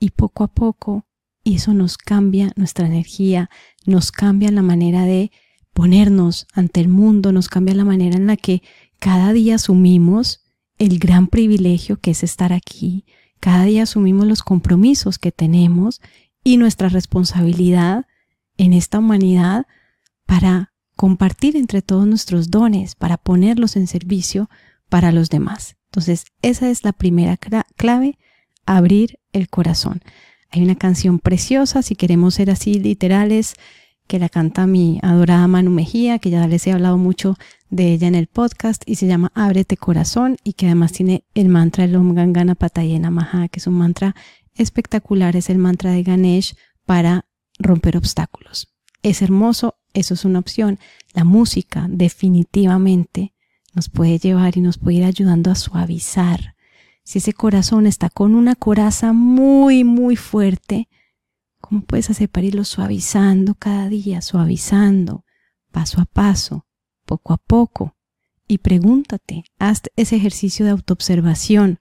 y 0.00 0.10
poco 0.10 0.42
a 0.42 0.48
poco 0.48 1.06
eso 1.44 1.74
nos 1.74 1.96
cambia 1.96 2.52
nuestra 2.56 2.86
energía, 2.86 3.50
nos 3.86 4.12
cambia 4.12 4.50
la 4.50 4.62
manera 4.62 5.04
de 5.04 5.30
ponernos 5.72 6.46
ante 6.52 6.80
el 6.80 6.88
mundo, 6.88 7.32
nos 7.32 7.48
cambia 7.48 7.74
la 7.74 7.84
manera 7.84 8.16
en 8.16 8.26
la 8.26 8.36
que 8.36 8.62
cada 9.02 9.32
día 9.32 9.56
asumimos 9.56 10.44
el 10.78 11.00
gran 11.00 11.26
privilegio 11.26 11.98
que 11.98 12.12
es 12.12 12.22
estar 12.22 12.52
aquí, 12.52 13.04
cada 13.40 13.64
día 13.64 13.82
asumimos 13.82 14.28
los 14.28 14.44
compromisos 14.44 15.18
que 15.18 15.32
tenemos 15.32 16.00
y 16.44 16.56
nuestra 16.56 16.88
responsabilidad 16.88 18.06
en 18.58 18.72
esta 18.72 19.00
humanidad 19.00 19.66
para 20.24 20.72
compartir 20.94 21.56
entre 21.56 21.82
todos 21.82 22.06
nuestros 22.06 22.52
dones, 22.52 22.94
para 22.94 23.16
ponerlos 23.16 23.74
en 23.74 23.88
servicio 23.88 24.48
para 24.88 25.10
los 25.10 25.30
demás. 25.30 25.74
Entonces, 25.86 26.26
esa 26.40 26.70
es 26.70 26.84
la 26.84 26.92
primera 26.92 27.36
clave, 27.36 28.20
abrir 28.66 29.18
el 29.32 29.48
corazón. 29.48 30.00
Hay 30.48 30.62
una 30.62 30.76
canción 30.76 31.18
preciosa, 31.18 31.82
si 31.82 31.96
queremos 31.96 32.34
ser 32.34 32.52
así 32.52 32.74
literales, 32.74 33.54
que 34.06 34.18
la 34.18 34.28
canta 34.28 34.66
mi 34.66 34.98
adorada 35.02 35.46
Manu 35.46 35.70
Mejía, 35.70 36.18
que 36.18 36.30
ya 36.30 36.46
les 36.46 36.66
he 36.66 36.72
hablado 36.72 36.98
mucho 36.98 37.36
de 37.70 37.92
ella 37.92 38.08
en 38.08 38.14
el 38.14 38.26
podcast 38.26 38.82
y 38.86 38.96
se 38.96 39.06
llama 39.06 39.32
Ábrete 39.34 39.76
Corazón 39.76 40.36
y 40.44 40.52
que 40.52 40.66
además 40.66 40.92
tiene 40.92 41.24
el 41.34 41.48
mantra 41.48 41.86
del 41.86 41.96
Om 41.96 42.14
Gangana 42.14 42.54
Patayena 42.54 43.10
Maha, 43.10 43.48
que 43.48 43.60
es 43.60 43.66
un 43.66 43.74
mantra 43.74 44.14
espectacular, 44.54 45.36
es 45.36 45.48
el 45.48 45.58
mantra 45.58 45.92
de 45.92 46.02
Ganesh 46.02 46.54
para 46.84 47.24
romper 47.58 47.96
obstáculos. 47.96 48.68
Es 49.02 49.22
hermoso, 49.22 49.76
eso 49.94 50.14
es 50.14 50.24
una 50.24 50.38
opción. 50.38 50.78
La 51.14 51.24
música 51.24 51.86
definitivamente 51.88 53.32
nos 53.74 53.88
puede 53.88 54.18
llevar 54.18 54.56
y 54.56 54.60
nos 54.60 54.78
puede 54.78 54.98
ir 54.98 55.04
ayudando 55.04 55.50
a 55.50 55.54
suavizar. 55.54 56.54
Si 57.04 57.18
ese 57.18 57.32
corazón 57.32 57.86
está 57.86 58.10
con 58.10 58.34
una 58.34 58.54
coraza 58.54 59.12
muy, 59.12 59.82
muy 59.82 60.16
fuerte, 60.16 60.88
¿Cómo 61.72 61.86
puedes 61.86 62.10
hacer 62.10 62.28
para 62.28 62.46
irlo 62.46 62.64
suavizando 62.64 63.54
cada 63.54 63.88
día, 63.88 64.20
suavizando, 64.20 65.24
paso 65.70 66.02
a 66.02 66.04
paso, 66.04 66.66
poco 67.06 67.32
a 67.32 67.38
poco? 67.38 67.96
Y 68.46 68.58
pregúntate, 68.58 69.44
haz 69.58 69.80
ese 69.96 70.16
ejercicio 70.16 70.66
de 70.66 70.72
autoobservación. 70.72 71.80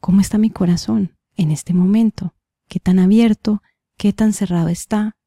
¿Cómo 0.00 0.22
está 0.22 0.38
mi 0.38 0.48
corazón 0.48 1.14
en 1.36 1.50
este 1.50 1.74
momento? 1.74 2.32
¿Qué 2.68 2.80
tan 2.80 2.98
abierto? 2.98 3.62
¿Qué 3.98 4.14
tan 4.14 4.32
cerrado 4.32 4.68
está? 4.68 5.18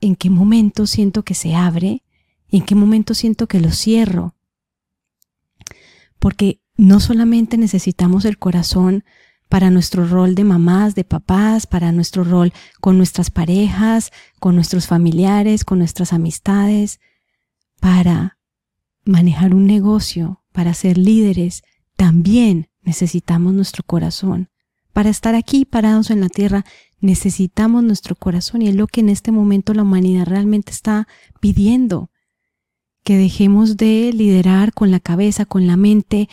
¿En 0.00 0.14
qué 0.14 0.30
momento 0.30 0.86
siento 0.86 1.24
que 1.24 1.34
se 1.34 1.56
abre? 1.56 2.04
¿Y 2.48 2.58
en 2.58 2.64
qué 2.64 2.76
momento 2.76 3.14
siento 3.14 3.48
que 3.48 3.58
lo 3.58 3.72
cierro? 3.72 4.36
Porque 6.20 6.60
no 6.76 7.00
solamente 7.00 7.58
necesitamos 7.58 8.24
el 8.24 8.38
corazón 8.38 9.02
para 9.50 9.70
nuestro 9.70 10.06
rol 10.06 10.36
de 10.36 10.44
mamás, 10.44 10.94
de 10.94 11.02
papás, 11.02 11.66
para 11.66 11.90
nuestro 11.90 12.22
rol 12.22 12.52
con 12.80 12.96
nuestras 12.96 13.32
parejas, 13.32 14.12
con 14.38 14.54
nuestros 14.54 14.86
familiares, 14.86 15.64
con 15.64 15.80
nuestras 15.80 16.12
amistades, 16.12 17.00
para 17.80 18.38
manejar 19.04 19.52
un 19.52 19.66
negocio, 19.66 20.44
para 20.52 20.72
ser 20.72 20.96
líderes, 20.96 21.64
también 21.96 22.70
necesitamos 22.82 23.52
nuestro 23.52 23.82
corazón. 23.82 24.50
Para 24.92 25.10
estar 25.10 25.34
aquí 25.34 25.64
parados 25.64 26.12
en 26.12 26.20
la 26.20 26.28
tierra, 26.28 26.64
necesitamos 27.00 27.82
nuestro 27.82 28.14
corazón 28.14 28.62
y 28.62 28.68
es 28.68 28.76
lo 28.76 28.86
que 28.86 29.00
en 29.00 29.08
este 29.08 29.32
momento 29.32 29.74
la 29.74 29.82
humanidad 29.82 30.26
realmente 30.26 30.70
está 30.70 31.08
pidiendo. 31.40 32.10
Que 33.02 33.16
dejemos 33.16 33.76
de 33.76 34.12
liderar 34.14 34.72
con 34.72 34.92
la 34.92 35.00
cabeza, 35.00 35.44
con 35.44 35.66
la 35.66 35.76
mente, 35.76 36.28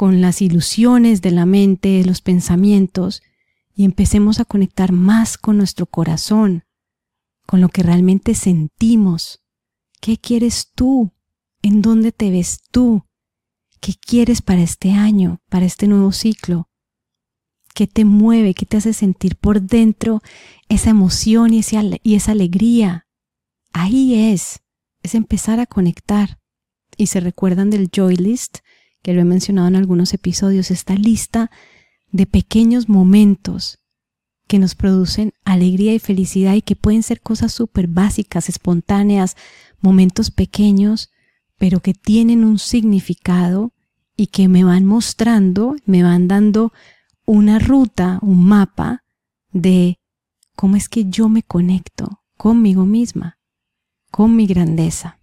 con 0.00 0.22
las 0.22 0.40
ilusiones 0.40 1.20
de 1.20 1.30
la 1.30 1.44
mente, 1.44 2.02
los 2.06 2.22
pensamientos, 2.22 3.22
y 3.74 3.84
empecemos 3.84 4.40
a 4.40 4.46
conectar 4.46 4.92
más 4.92 5.36
con 5.36 5.58
nuestro 5.58 5.84
corazón, 5.84 6.64
con 7.46 7.60
lo 7.60 7.68
que 7.68 7.82
realmente 7.82 8.34
sentimos. 8.34 9.42
¿Qué 10.00 10.16
quieres 10.16 10.70
tú? 10.74 11.12
¿En 11.60 11.82
dónde 11.82 12.12
te 12.12 12.30
ves 12.30 12.62
tú? 12.70 13.04
¿Qué 13.82 13.92
quieres 13.92 14.40
para 14.40 14.62
este 14.62 14.92
año, 14.92 15.42
para 15.50 15.66
este 15.66 15.86
nuevo 15.86 16.12
ciclo? 16.12 16.70
¿Qué 17.74 17.86
te 17.86 18.06
mueve? 18.06 18.54
¿Qué 18.54 18.64
te 18.64 18.78
hace 18.78 18.94
sentir 18.94 19.36
por 19.36 19.60
dentro 19.60 20.22
esa 20.70 20.88
emoción 20.88 21.52
y 21.52 21.58
esa, 21.58 21.82
y 22.02 22.14
esa 22.14 22.32
alegría? 22.32 23.06
Ahí 23.74 24.32
es, 24.32 24.62
es 25.02 25.14
empezar 25.14 25.60
a 25.60 25.66
conectar. 25.66 26.40
Y 26.96 27.08
se 27.08 27.20
recuerdan 27.20 27.68
del 27.68 27.90
Joy 27.94 28.16
List, 28.16 28.60
que 29.02 29.14
lo 29.14 29.20
he 29.20 29.24
mencionado 29.24 29.68
en 29.68 29.76
algunos 29.76 30.12
episodios, 30.14 30.70
esta 30.70 30.94
lista 30.94 31.50
de 32.12 32.26
pequeños 32.26 32.88
momentos 32.88 33.78
que 34.46 34.58
nos 34.58 34.74
producen 34.74 35.32
alegría 35.44 35.94
y 35.94 36.00
felicidad 36.00 36.54
y 36.54 36.62
que 36.62 36.76
pueden 36.76 37.02
ser 37.02 37.20
cosas 37.20 37.52
súper 37.52 37.86
básicas, 37.86 38.48
espontáneas, 38.48 39.36
momentos 39.80 40.30
pequeños, 40.30 41.10
pero 41.56 41.80
que 41.80 41.94
tienen 41.94 42.44
un 42.44 42.58
significado 42.58 43.72
y 44.16 44.26
que 44.26 44.48
me 44.48 44.64
van 44.64 44.86
mostrando, 44.86 45.76
me 45.86 46.02
van 46.02 46.26
dando 46.26 46.72
una 47.24 47.58
ruta, 47.58 48.18
un 48.22 48.44
mapa 48.44 49.04
de 49.52 50.00
cómo 50.56 50.76
es 50.76 50.88
que 50.88 51.04
yo 51.08 51.28
me 51.28 51.42
conecto 51.42 52.22
conmigo 52.36 52.86
misma, 52.86 53.38
con 54.10 54.34
mi 54.34 54.46
grandeza. 54.46 55.20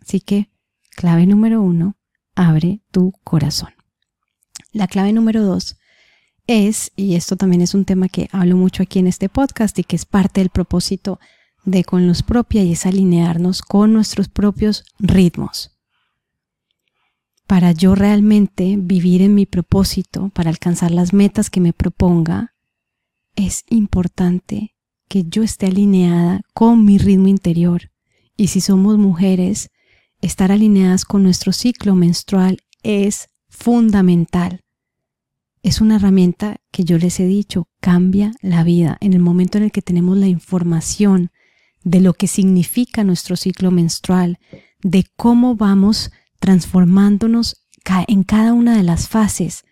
Así 0.00 0.20
que, 0.20 0.50
clave 0.96 1.26
número 1.26 1.62
uno, 1.62 1.96
abre 2.36 2.80
tu 2.92 3.12
corazón. 3.24 3.70
La 4.72 4.86
clave 4.86 5.12
número 5.12 5.42
dos 5.42 5.76
es, 6.46 6.92
y 6.94 7.16
esto 7.16 7.36
también 7.36 7.62
es 7.62 7.74
un 7.74 7.84
tema 7.84 8.08
que 8.08 8.28
hablo 8.30 8.56
mucho 8.56 8.82
aquí 8.82 9.00
en 9.00 9.08
este 9.08 9.28
podcast 9.28 9.76
y 9.78 9.84
que 9.84 9.96
es 9.96 10.04
parte 10.04 10.40
del 10.40 10.50
propósito 10.50 11.18
de 11.64 11.82
Con 11.82 12.06
Luz 12.06 12.22
Propia 12.22 12.62
y 12.62 12.72
es 12.72 12.86
alinearnos 12.86 13.62
con 13.62 13.92
nuestros 13.92 14.28
propios 14.28 14.84
ritmos. 14.98 15.72
Para 17.46 17.72
yo 17.72 17.94
realmente 17.94 18.76
vivir 18.78 19.22
en 19.22 19.34
mi 19.34 19.46
propósito, 19.46 20.30
para 20.30 20.50
alcanzar 20.50 20.90
las 20.90 21.12
metas 21.12 21.50
que 21.50 21.60
me 21.60 21.72
proponga, 21.72 22.54
es 23.34 23.64
importante 23.68 24.74
que 25.08 25.24
yo 25.24 25.42
esté 25.42 25.66
alineada 25.66 26.40
con 26.54 26.84
mi 26.84 26.98
ritmo 26.98 27.28
interior. 27.28 27.90
Y 28.36 28.48
si 28.48 28.60
somos 28.60 28.98
mujeres, 28.98 29.70
estar 30.20 30.52
alineadas 30.52 31.04
con 31.04 31.22
nuestro 31.22 31.52
ciclo 31.52 31.94
menstrual 31.94 32.58
es 32.82 33.28
fundamental. 33.48 34.60
Es 35.62 35.80
una 35.80 35.96
herramienta 35.96 36.58
que 36.70 36.84
yo 36.84 36.98
les 36.98 37.18
he 37.18 37.26
dicho, 37.26 37.68
cambia 37.80 38.32
la 38.40 38.62
vida. 38.62 38.98
En 39.00 39.14
el 39.14 39.20
momento 39.20 39.58
en 39.58 39.64
el 39.64 39.72
que 39.72 39.82
tenemos 39.82 40.16
la 40.16 40.28
información 40.28 41.30
de 41.82 42.00
lo 42.00 42.14
que 42.14 42.28
significa 42.28 43.04
nuestro 43.04 43.36
ciclo 43.36 43.70
menstrual, 43.70 44.38
de 44.82 45.06
cómo 45.16 45.56
vamos 45.56 46.10
transformándonos 46.38 47.66
en 48.08 48.24
cada 48.24 48.52
una 48.52 48.76
de 48.76 48.82
las 48.82 49.08
fases, 49.08 49.64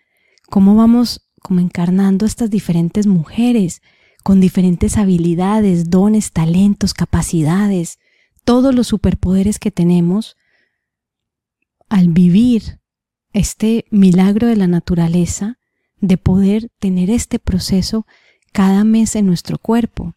cómo 0.49 0.75
vamos 0.75 1.29
como 1.41 1.59
encarnando 1.59 2.25
estas 2.25 2.49
diferentes 2.49 3.07
mujeres 3.07 3.81
con 4.23 4.39
diferentes 4.39 4.97
habilidades, 4.97 5.89
dones, 5.89 6.31
talentos, 6.31 6.93
capacidades, 6.93 7.99
todos 8.45 8.73
los 8.73 8.87
superpoderes 8.87 9.59
que 9.59 9.71
tenemos, 9.71 10.37
al 11.89 12.07
vivir 12.09 12.79
este 13.33 13.85
milagro 13.91 14.47
de 14.47 14.55
la 14.55 14.67
naturaleza, 14.67 15.59
de 15.99 16.17
poder 16.17 16.69
tener 16.79 17.09
este 17.09 17.39
proceso 17.39 18.05
cada 18.53 18.83
mes 18.83 19.15
en 19.15 19.25
nuestro 19.25 19.57
cuerpo. 19.57 20.13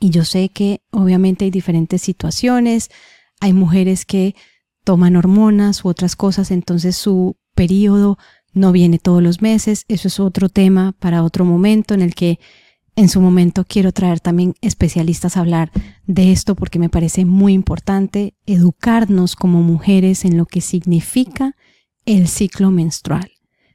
Y 0.00 0.10
yo 0.10 0.24
sé 0.24 0.50
que 0.50 0.82
obviamente 0.92 1.46
hay 1.46 1.50
diferentes 1.50 2.02
situaciones, 2.02 2.90
hay 3.40 3.52
mujeres 3.52 4.04
que 4.04 4.36
toman 4.84 5.16
hormonas 5.16 5.84
u 5.84 5.88
otras 5.88 6.14
cosas, 6.14 6.50
entonces 6.50 6.96
su 6.96 7.36
periodo 7.54 8.18
no 8.52 8.72
viene 8.72 8.98
todos 8.98 9.22
los 9.22 9.42
meses, 9.42 9.84
eso 9.88 10.08
es 10.08 10.20
otro 10.20 10.48
tema 10.48 10.94
para 10.98 11.22
otro 11.22 11.44
momento 11.44 11.94
en 11.94 12.02
el 12.02 12.14
que 12.14 12.38
en 12.98 13.08
su 13.08 13.20
momento 13.20 13.64
quiero 13.64 13.92
traer 13.92 14.18
también 14.18 14.54
especialistas 14.60 15.36
a 15.36 15.40
hablar 15.40 15.70
de 16.08 16.32
esto 16.32 16.56
porque 16.56 16.80
me 16.80 16.88
parece 16.88 17.24
muy 17.24 17.52
importante 17.52 18.34
educarnos 18.44 19.36
como 19.36 19.62
mujeres 19.62 20.24
en 20.24 20.36
lo 20.36 20.46
que 20.46 20.60
significa 20.60 21.54
el 22.06 22.26
ciclo 22.26 22.72
menstrual, 22.72 23.30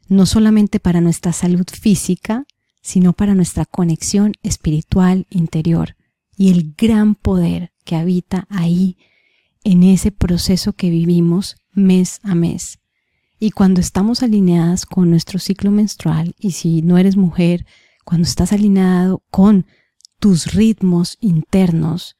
no 0.09 0.25
solamente 0.25 0.81
para 0.81 0.99
nuestra 0.99 1.31
salud 1.31 1.65
física, 1.71 2.43
sino 2.81 3.13
para 3.13 3.33
nuestra 3.33 3.63
conexión 3.63 4.33
espiritual 4.43 5.25
interior 5.29 5.95
y 6.35 6.51
el 6.51 6.73
gran 6.77 7.15
poder 7.15 7.71
que 7.85 7.95
habita 7.95 8.45
ahí 8.49 8.97
en 9.63 9.83
ese 9.83 10.11
proceso 10.11 10.73
que 10.73 10.89
vivimos 10.89 11.55
mes 11.71 12.19
a 12.23 12.35
mes. 12.35 12.79
Y 13.39 13.51
cuando 13.51 13.79
estamos 13.79 14.21
alineadas 14.21 14.85
con 14.85 15.09
nuestro 15.09 15.39
ciclo 15.39 15.71
menstrual, 15.71 16.35
y 16.37 16.51
si 16.51 16.81
no 16.81 16.97
eres 16.97 17.15
mujer, 17.15 17.65
cuando 18.03 18.27
estás 18.27 18.53
alineado 18.53 19.23
con 19.29 19.65
tus 20.19 20.53
ritmos 20.53 21.17
internos, 21.19 22.15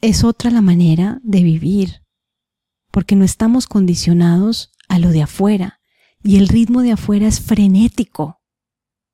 es 0.00 0.24
otra 0.24 0.50
la 0.50 0.60
manera 0.60 1.20
de 1.22 1.42
vivir, 1.42 2.02
porque 2.90 3.16
no 3.16 3.24
estamos 3.24 3.66
condicionados 3.66 4.72
a 4.88 4.98
lo 4.98 5.10
de 5.10 5.22
afuera, 5.22 5.80
y 6.22 6.36
el 6.36 6.48
ritmo 6.48 6.82
de 6.82 6.92
afuera 6.92 7.26
es 7.26 7.40
frenético. 7.40 8.40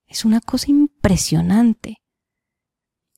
Es 0.06 0.24
una 0.24 0.40
cosa 0.40 0.70
impresionante. 0.70 1.98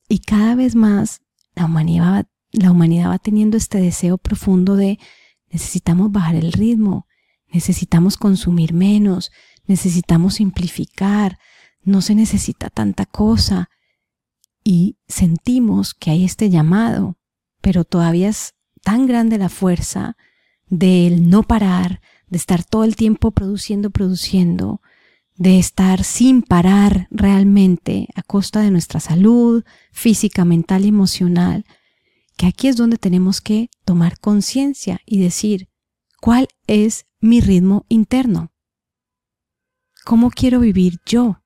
Y 0.08 0.20
cada 0.20 0.54
vez 0.54 0.74
más 0.74 1.20
la 1.54 1.64
humanidad, 1.64 2.26
la 2.52 2.70
humanidad 2.70 3.10
va 3.10 3.18
teniendo 3.18 3.56
este 3.56 3.78
deseo 3.80 4.18
profundo 4.18 4.76
de 4.76 4.98
necesitamos 5.50 6.12
bajar 6.12 6.36
el 6.36 6.52
ritmo, 6.52 7.06
necesitamos 7.48 8.16
consumir 8.16 8.72
menos, 8.72 9.30
necesitamos 9.66 10.34
simplificar, 10.34 11.38
no 11.86 12.02
se 12.02 12.14
necesita 12.14 12.68
tanta 12.68 13.06
cosa. 13.06 13.70
Y 14.62 14.98
sentimos 15.06 15.94
que 15.94 16.10
hay 16.10 16.24
este 16.24 16.50
llamado, 16.50 17.16
pero 17.62 17.84
todavía 17.84 18.28
es 18.28 18.54
tan 18.82 19.06
grande 19.06 19.38
la 19.38 19.48
fuerza 19.48 20.16
del 20.66 21.30
no 21.30 21.44
parar, 21.44 22.02
de 22.26 22.36
estar 22.36 22.64
todo 22.64 22.84
el 22.84 22.96
tiempo 22.96 23.30
produciendo, 23.30 23.90
produciendo, 23.90 24.82
de 25.36 25.58
estar 25.58 26.02
sin 26.02 26.42
parar 26.42 27.06
realmente 27.10 28.08
a 28.16 28.22
costa 28.22 28.60
de 28.60 28.72
nuestra 28.72 28.98
salud 28.98 29.64
física, 29.92 30.44
mental 30.44 30.84
y 30.84 30.88
emocional, 30.88 31.64
que 32.36 32.46
aquí 32.46 32.66
es 32.66 32.76
donde 32.76 32.98
tenemos 32.98 33.40
que 33.40 33.70
tomar 33.84 34.18
conciencia 34.18 35.00
y 35.06 35.20
decir, 35.20 35.68
¿cuál 36.20 36.48
es 36.66 37.06
mi 37.20 37.40
ritmo 37.40 37.86
interno? 37.88 38.52
¿Cómo 40.04 40.30
quiero 40.30 40.60
vivir 40.60 40.98
yo? 41.06 41.42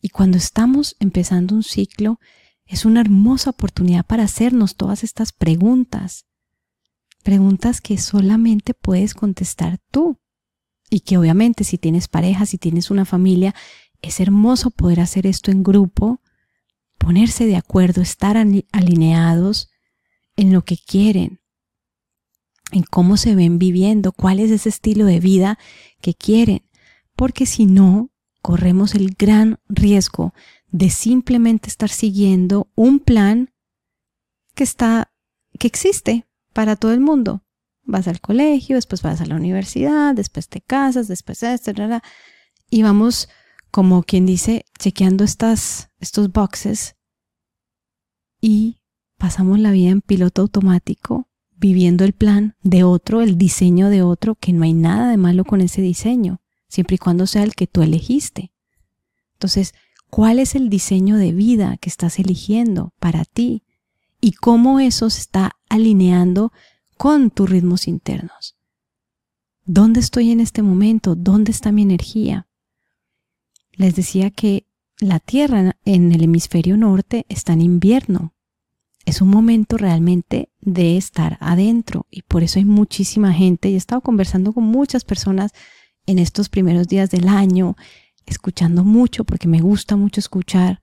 Y 0.00 0.08
cuando 0.10 0.38
estamos 0.38 0.96
empezando 0.98 1.54
un 1.54 1.62
ciclo, 1.62 2.18
es 2.64 2.84
una 2.84 3.00
hermosa 3.00 3.50
oportunidad 3.50 4.06
para 4.06 4.24
hacernos 4.24 4.76
todas 4.76 5.04
estas 5.04 5.32
preguntas. 5.32 6.26
Preguntas 7.22 7.80
que 7.80 7.98
solamente 7.98 8.74
puedes 8.74 9.14
contestar 9.14 9.78
tú. 9.90 10.18
Y 10.88 11.00
que 11.00 11.18
obviamente 11.18 11.64
si 11.64 11.78
tienes 11.78 12.08
pareja, 12.08 12.46
si 12.46 12.58
tienes 12.58 12.90
una 12.90 13.04
familia, 13.04 13.54
es 14.02 14.20
hermoso 14.20 14.70
poder 14.70 15.00
hacer 15.00 15.26
esto 15.26 15.50
en 15.50 15.62
grupo, 15.62 16.22
ponerse 16.98 17.46
de 17.46 17.56
acuerdo, 17.56 18.02
estar 18.02 18.36
alineados 18.36 19.70
en 20.36 20.52
lo 20.52 20.64
que 20.64 20.76
quieren, 20.78 21.40
en 22.72 22.82
cómo 22.82 23.16
se 23.16 23.34
ven 23.34 23.58
viviendo, 23.58 24.12
cuál 24.12 24.40
es 24.40 24.50
ese 24.50 24.68
estilo 24.68 25.04
de 25.04 25.20
vida 25.20 25.58
que 26.00 26.14
quieren, 26.14 26.68
porque 27.16 27.46
si 27.46 27.66
no, 27.66 28.09
corremos 28.42 28.94
el 28.94 29.14
gran 29.18 29.58
riesgo 29.68 30.34
de 30.68 30.90
simplemente 30.90 31.68
estar 31.68 31.90
siguiendo 31.90 32.70
un 32.74 33.00
plan 33.00 33.52
que 34.54 34.64
está 34.64 35.12
que 35.58 35.66
existe 35.66 36.26
para 36.52 36.76
todo 36.76 36.92
el 36.92 37.00
mundo. 37.00 37.44
Vas 37.82 38.08
al 38.08 38.20
colegio, 38.20 38.76
después 38.76 39.02
vas 39.02 39.20
a 39.20 39.26
la 39.26 39.36
universidad, 39.36 40.14
después 40.14 40.48
te 40.48 40.60
casas, 40.60 41.08
después 41.08 41.42
esto, 41.42 41.72
y 42.70 42.82
vamos 42.82 43.28
como 43.70 44.02
quien 44.02 44.26
dice, 44.26 44.64
chequeando 44.78 45.24
estas, 45.24 45.90
estos 45.98 46.32
boxes 46.32 46.96
y 48.40 48.80
pasamos 49.16 49.58
la 49.58 49.70
vida 49.70 49.90
en 49.90 50.00
piloto 50.00 50.42
automático, 50.42 51.28
viviendo 51.56 52.04
el 52.04 52.14
plan 52.14 52.56
de 52.62 52.84
otro, 52.84 53.20
el 53.20 53.36
diseño 53.36 53.90
de 53.90 54.02
otro, 54.02 54.34
que 54.34 54.52
no 54.52 54.64
hay 54.64 54.72
nada 54.72 55.10
de 55.10 55.16
malo 55.16 55.44
con 55.44 55.60
ese 55.60 55.82
diseño, 55.82 56.40
siempre 56.70 56.94
y 56.94 56.98
cuando 56.98 57.26
sea 57.26 57.42
el 57.42 57.54
que 57.54 57.66
tú 57.66 57.82
elegiste. 57.82 58.52
Entonces, 59.34 59.74
¿cuál 60.08 60.38
es 60.38 60.54
el 60.54 60.70
diseño 60.70 61.18
de 61.18 61.32
vida 61.32 61.76
que 61.76 61.90
estás 61.90 62.18
eligiendo 62.18 62.94
para 62.98 63.26
ti? 63.26 63.64
Y 64.20 64.32
cómo 64.32 64.80
eso 64.80 65.10
se 65.10 65.20
está 65.20 65.56
alineando 65.68 66.52
con 66.96 67.30
tus 67.30 67.50
ritmos 67.50 67.88
internos. 67.88 68.56
¿Dónde 69.64 70.00
estoy 70.00 70.30
en 70.30 70.40
este 70.40 70.62
momento? 70.62 71.14
¿Dónde 71.14 71.50
está 71.50 71.72
mi 71.72 71.82
energía? 71.82 72.46
Les 73.72 73.94
decía 73.94 74.30
que 74.30 74.66
la 74.98 75.18
Tierra 75.18 75.76
en 75.84 76.12
el 76.12 76.22
hemisferio 76.22 76.76
norte 76.76 77.24
está 77.28 77.54
en 77.54 77.62
invierno. 77.62 78.34
Es 79.06 79.22
un 79.22 79.28
momento 79.28 79.78
realmente 79.78 80.50
de 80.60 80.96
estar 80.98 81.38
adentro 81.40 82.06
y 82.10 82.22
por 82.22 82.42
eso 82.42 82.58
hay 82.58 82.66
muchísima 82.66 83.32
gente 83.32 83.70
y 83.70 83.74
he 83.74 83.76
estado 83.76 84.02
conversando 84.02 84.52
con 84.52 84.64
muchas 84.64 85.04
personas 85.04 85.52
en 86.06 86.18
estos 86.18 86.48
primeros 86.48 86.88
días 86.88 87.10
del 87.10 87.28
año, 87.28 87.76
escuchando 88.26 88.84
mucho 88.84 89.24
porque 89.24 89.48
me 89.48 89.60
gusta 89.60 89.96
mucho 89.96 90.20
escuchar 90.20 90.82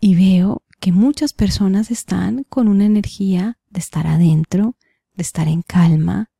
y 0.00 0.14
veo 0.14 0.62
que 0.80 0.92
muchas 0.92 1.32
personas 1.32 1.90
están 1.90 2.44
con 2.44 2.68
una 2.68 2.86
energía 2.86 3.58
de 3.68 3.80
estar 3.80 4.06
adentro, 4.06 4.76
de 5.14 5.22
estar 5.22 5.46
en 5.46 5.62
calma, 5.62 6.30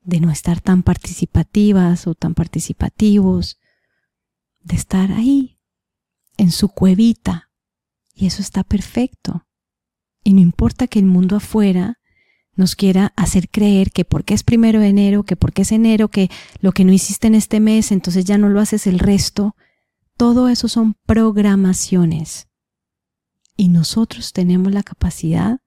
de 0.00 0.20
no 0.20 0.30
estar 0.30 0.60
tan 0.60 0.82
participativas 0.82 2.06
o 2.06 2.14
tan 2.14 2.34
participativos, 2.34 3.58
de 4.60 4.76
estar 4.76 5.12
ahí, 5.12 5.60
en 6.36 6.50
su 6.50 6.68
cuevita. 6.68 7.50
Y 8.14 8.26
eso 8.26 8.42
está 8.42 8.64
perfecto. 8.64 9.46
Y 10.24 10.32
no 10.32 10.40
importa 10.40 10.88
que 10.88 10.98
el 10.98 11.06
mundo 11.06 11.36
afuera 11.36 11.98
nos 12.56 12.74
quiera 12.74 13.12
hacer 13.16 13.48
creer 13.50 13.92
que 13.92 14.04
porque 14.04 14.34
es 14.34 14.42
primero 14.42 14.80
de 14.80 14.88
enero, 14.88 15.22
que 15.22 15.36
porque 15.36 15.62
es 15.62 15.72
enero, 15.72 16.08
que 16.08 16.30
lo 16.60 16.72
que 16.72 16.84
no 16.84 16.92
hiciste 16.92 17.26
en 17.26 17.34
este 17.34 17.60
mes, 17.60 17.92
entonces 17.92 18.24
ya 18.24 18.38
no 18.38 18.48
lo 18.48 18.60
haces 18.60 18.86
el 18.86 18.98
resto. 18.98 19.54
Todo 20.16 20.48
eso 20.48 20.66
son 20.66 20.94
programaciones. 21.06 22.48
Y 23.56 23.68
nosotros 23.68 24.32
tenemos 24.32 24.72
la 24.72 24.82
capacidad 24.82 25.60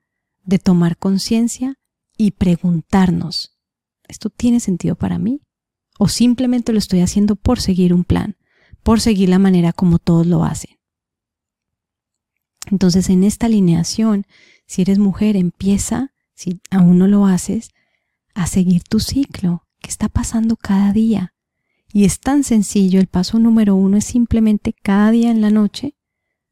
de 0.43 0.59
tomar 0.59 0.97
conciencia 0.97 1.75
y 2.17 2.31
preguntarnos, 2.31 3.57
¿esto 4.07 4.29
tiene 4.29 4.59
sentido 4.59 4.95
para 4.95 5.19
mí? 5.19 5.41
¿O 5.99 6.07
simplemente 6.07 6.73
lo 6.73 6.79
estoy 6.79 7.01
haciendo 7.01 7.35
por 7.35 7.59
seguir 7.59 7.93
un 7.93 8.03
plan, 8.03 8.35
por 8.83 8.99
seguir 8.99 9.29
la 9.29 9.39
manera 9.39 9.73
como 9.73 9.99
todos 9.99 10.25
lo 10.25 10.43
hacen? 10.43 10.77
Entonces 12.71 13.09
en 13.09 13.23
esta 13.23 13.45
alineación, 13.45 14.25
si 14.65 14.81
eres 14.81 14.99
mujer, 14.99 15.35
empieza 15.35 16.13
si 16.39 16.61
aún 16.71 16.97
no 16.97 17.07
lo 17.07 17.25
haces, 17.25 17.71
a 18.33 18.47
seguir 18.47 18.83
tu 18.83 19.01
ciclo, 19.01 19.67
que 19.81 19.89
está 19.89 20.07
pasando 20.07 20.55
cada 20.55 20.93
día. 20.93 21.33
Y 21.91 22.05
es 22.05 22.21
tan 22.21 22.45
sencillo, 22.45 23.01
el 23.01 23.07
paso 23.07 23.39
número 23.39 23.75
uno 23.75 23.97
es 23.97 24.05
simplemente 24.05 24.71
cada 24.71 25.11
día 25.11 25.31
en 25.31 25.41
la 25.41 25.49
noche, 25.49 25.97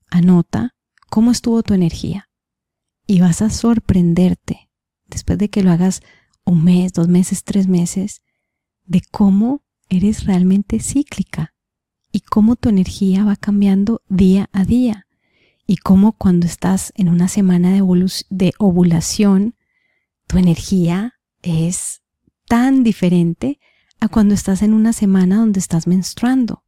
anota 0.09 0.75
cómo 1.09 1.31
estuvo 1.31 1.63
tu 1.63 1.73
energía. 1.73 2.29
Y 3.05 3.21
vas 3.21 3.41
a 3.41 3.49
sorprenderte, 3.49 4.69
después 5.05 5.37
de 5.37 5.47
que 5.47 5.63
lo 5.63 5.71
hagas 5.71 6.01
un 6.43 6.65
mes, 6.65 6.91
dos 6.91 7.07
meses, 7.07 7.45
tres 7.45 7.69
meses, 7.69 8.21
de 8.83 9.01
cómo 9.09 9.63
eres 9.87 10.25
realmente 10.25 10.81
cíclica 10.81 11.55
y 12.11 12.19
cómo 12.19 12.57
tu 12.57 12.67
energía 12.67 13.23
va 13.23 13.37
cambiando 13.37 14.01
día 14.09 14.49
a 14.51 14.65
día. 14.65 15.07
Y 15.65 15.77
cómo 15.77 16.11
cuando 16.11 16.45
estás 16.45 16.91
en 16.97 17.07
una 17.07 17.29
semana 17.29 17.71
de, 17.71 17.81
de 18.29 18.53
ovulación, 18.59 19.53
tu 20.27 20.37
energía 20.37 21.13
es 21.41 22.01
tan 22.47 22.83
diferente 22.83 23.59
a 23.99 24.07
cuando 24.07 24.33
estás 24.33 24.61
en 24.61 24.73
una 24.73 24.93
semana 24.93 25.37
donde 25.37 25.59
estás 25.59 25.87
menstruando. 25.87 26.63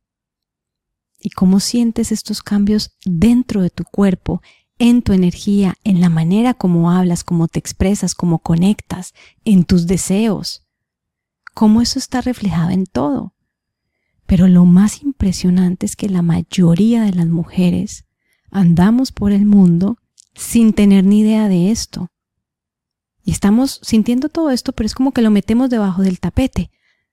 Y 1.19 1.29
cómo 1.31 1.59
sientes 1.59 2.11
estos 2.11 2.41
cambios 2.41 2.97
dentro 3.05 3.61
de 3.61 3.69
tu 3.69 3.83
cuerpo, 3.83 4.41
en 4.77 5.01
tu 5.01 5.11
energía, 5.11 5.75
en 5.83 5.99
la 5.99 6.09
manera 6.09 6.53
como 6.53 6.91
hablas, 6.91 7.25
cómo 7.25 7.49
te 7.49 7.59
expresas, 7.59 8.15
cómo 8.15 8.39
conectas, 8.39 9.13
en 9.43 9.65
tus 9.65 9.85
deseos. 9.85 10.65
Cómo 11.53 11.81
eso 11.81 11.99
está 11.99 12.21
reflejado 12.21 12.69
en 12.69 12.85
todo. 12.85 13.33
Pero 14.25 14.47
lo 14.47 14.63
más 14.63 15.01
impresionante 15.03 15.85
es 15.85 15.97
que 15.97 16.07
la 16.07 16.21
mayoría 16.21 17.03
de 17.03 17.11
las 17.11 17.27
mujeres 17.27 18.05
andamos 18.51 19.11
por 19.11 19.33
el 19.33 19.45
mundo 19.45 19.97
sin 20.35 20.71
tener 20.71 21.03
ni 21.03 21.19
idea 21.19 21.49
de 21.49 21.71
esto. 21.71 22.09
Y 23.23 23.31
estamos 23.31 23.79
sintiendo 23.83 24.29
todo 24.29 24.49
esto, 24.51 24.73
pero 24.73 24.87
es 24.87 24.95
como 24.95 25.11
que 25.11 25.21
lo 25.21 25.31
metemos 25.31 25.69
debajo 25.69 26.01
del 26.01 26.19
tapete, 26.19 26.71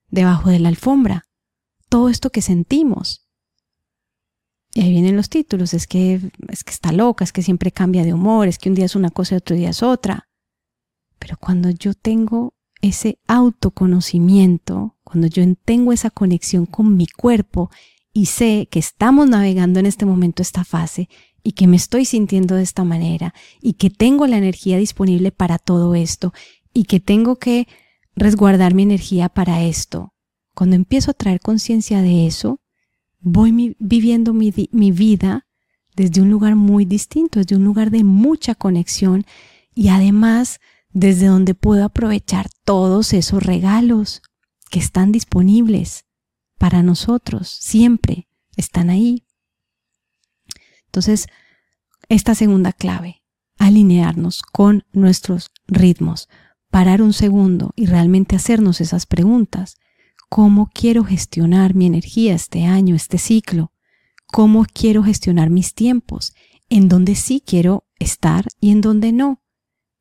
debajo 0.09 0.49
de 0.49 0.59
la 0.59 0.69
alfombra. 0.69 1.25
Todo 1.89 2.09
esto 2.09 2.29
que 2.29 2.41
sentimos. 2.41 3.27
Y 4.73 4.81
ahí 4.81 4.91
vienen 4.91 5.15
los 5.15 5.29
títulos, 5.29 5.73
es 5.73 5.87
que, 5.87 6.21
es 6.49 6.63
que 6.63 6.71
está 6.71 6.91
loca, 6.91 7.23
es 7.23 7.31
que 7.31 7.41
siempre 7.41 7.71
cambia 7.71 8.03
de 8.03 8.13
humor, 8.13 8.47
es 8.47 8.59
que 8.59 8.69
un 8.69 8.75
día 8.75 8.85
es 8.85 8.95
una 8.95 9.09
cosa 9.09 9.35
y 9.35 9.37
otro 9.37 9.55
día 9.55 9.69
es 9.69 9.81
otra. 9.81 10.29
Pero 11.19 11.37
cuando 11.37 11.69
yo 11.69 11.93
tengo 11.93 12.53
ese 12.81 13.19
autoconocimiento, 13.27 14.97
cuando 15.03 15.27
yo 15.27 15.43
tengo 15.65 15.93
esa 15.93 16.09
conexión 16.09 16.65
con 16.65 16.95
mi 16.95 17.07
cuerpo 17.07 17.71
y 18.13 18.27
sé 18.27 18.67
que 18.69 18.79
estamos 18.79 19.27
navegando 19.27 19.79
en 19.79 19.85
este 19.85 20.05
momento 20.05 20.41
esta 20.41 20.63
fase 20.63 21.09
y 21.47 21.53
que 21.53 21.65
me 21.65 21.77
estoy 21.77 22.03
sintiendo 22.03 22.55
de 22.55 22.63
esta 22.63 22.83
manera 22.83 23.33
y 23.61 23.75
que 23.75 23.89
tengo 23.89 24.27
la 24.27 24.37
energía 24.37 24.77
disponible 24.77 25.31
para 25.31 25.59
todo 25.59 25.95
esto 25.95 26.33
y 26.73 26.83
que 26.83 26.99
tengo 26.99 27.37
que 27.37 27.69
resguardar 28.17 28.73
mi 28.73 28.83
energía 28.83 29.29
para 29.29 29.63
esto. 29.63 30.13
Cuando 30.53 30.75
empiezo 30.75 31.11
a 31.11 31.13
traer 31.13 31.39
conciencia 31.39 32.01
de 32.01 32.27
eso, 32.27 32.59
voy 33.21 33.77
viviendo 33.79 34.33
mi, 34.33 34.53
mi 34.73 34.91
vida 34.91 35.47
desde 35.95 36.19
un 36.19 36.29
lugar 36.29 36.57
muy 36.57 36.83
distinto, 36.83 37.39
desde 37.39 37.55
un 37.55 37.63
lugar 37.63 37.91
de 37.91 38.03
mucha 38.03 38.53
conexión 38.53 39.25
y 39.73 39.87
además 39.87 40.59
desde 40.91 41.27
donde 41.27 41.55
puedo 41.55 41.85
aprovechar 41.85 42.49
todos 42.65 43.13
esos 43.13 43.41
regalos 43.41 44.21
que 44.69 44.79
están 44.79 45.13
disponibles 45.13 46.03
para 46.57 46.83
nosotros, 46.83 47.47
siempre 47.47 48.27
están 48.57 48.89
ahí. 48.89 49.26
Entonces, 50.97 51.27
esta 52.09 52.33
segunda 52.33 52.73
clave, 52.73 53.21
alinearnos 53.59 54.41
con 54.41 54.83
nuestros 54.93 55.51
ritmos, 55.67 56.27
parar 56.71 57.03
un 57.03 57.13
segundo 57.13 57.71
y 57.75 57.85
realmente 57.85 58.35
hacernos 58.35 58.81
esas 58.81 59.05
preguntas. 59.05 59.77
¿Cómo 60.27 60.71
quiero 60.73 61.03
gestionar 61.03 61.75
mi 61.75 61.85
energía 61.85 62.33
este 62.33 62.65
año, 62.65 62.95
este 62.95 63.19
ciclo? 63.19 63.73
¿Cómo 64.25 64.65
quiero 64.65 65.03
gestionar 65.03 65.51
mis 65.51 65.75
tiempos? 65.75 66.33
¿En 66.67 66.89
dónde 66.89 67.13
sí 67.13 67.43
quiero 67.45 67.85
estar 67.99 68.47
y 68.59 68.71
en 68.71 68.81
dónde 68.81 69.11
no? 69.11 69.43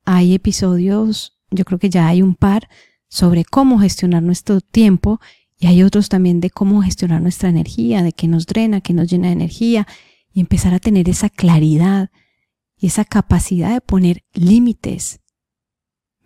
Hay 0.06 0.32
episodios, 0.32 1.38
yo 1.50 1.66
creo 1.66 1.78
que 1.78 1.90
ya 1.90 2.08
hay 2.08 2.22
un 2.22 2.36
par, 2.36 2.70
sobre 3.06 3.44
cómo 3.44 3.78
gestionar 3.80 4.22
nuestro 4.22 4.62
tiempo 4.62 5.20
y 5.58 5.66
hay 5.66 5.82
otros 5.82 6.08
también 6.08 6.40
de 6.40 6.48
cómo 6.48 6.80
gestionar 6.80 7.20
nuestra 7.20 7.50
energía, 7.50 8.02
de 8.02 8.12
qué 8.12 8.28
nos 8.28 8.46
drena, 8.46 8.80
qué 8.80 8.94
nos 8.94 9.10
llena 9.10 9.26
de 9.26 9.34
energía 9.34 9.86
y 10.36 10.40
empezar 10.40 10.74
a 10.74 10.78
tener 10.78 11.08
esa 11.08 11.30
claridad 11.30 12.10
y 12.76 12.88
esa 12.88 13.06
capacidad 13.06 13.72
de 13.72 13.80
poner 13.80 14.22
límites. 14.34 15.20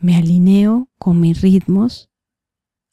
Me 0.00 0.16
alineo 0.16 0.88
con 0.98 1.20
mis 1.20 1.40
ritmos. 1.42 2.10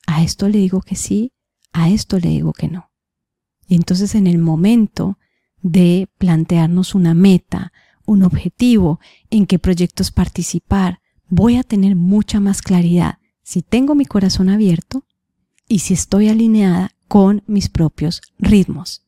A 0.06 0.22
esto 0.22 0.48
le 0.48 0.60
digo 0.60 0.82
que 0.82 0.96
sí, 0.96 1.34
a 1.74 1.90
esto 1.90 2.20
le 2.20 2.30
digo 2.30 2.54
que 2.54 2.68
no. 2.68 2.92
Y 3.68 3.74
entonces 3.74 4.14
en 4.14 4.28
el 4.28 4.38
momento 4.38 5.18
de 5.64 6.08
plantearnos 6.20 6.94
una 6.94 7.16
meta, 7.16 7.74
un 8.06 8.22
objetivo, 8.22 9.00
en 9.32 9.48
qué 9.48 9.58
proyectos 9.58 10.12
participar, 10.12 11.02
voy 11.30 11.56
a 11.56 11.64
tener 11.64 11.96
mucha 11.96 12.40
más 12.40 12.62
claridad 12.62 13.18
si 13.42 13.64
tengo 13.64 13.96
mi 13.96 14.06
corazón 14.06 14.50
abierto 14.50 15.04
y 15.68 15.80
si 15.80 15.96
estoy 15.96 16.30
alineada 16.30 16.92
con 17.08 17.42
mis 17.48 17.70
propios 17.70 18.22
ritmos 18.38 19.07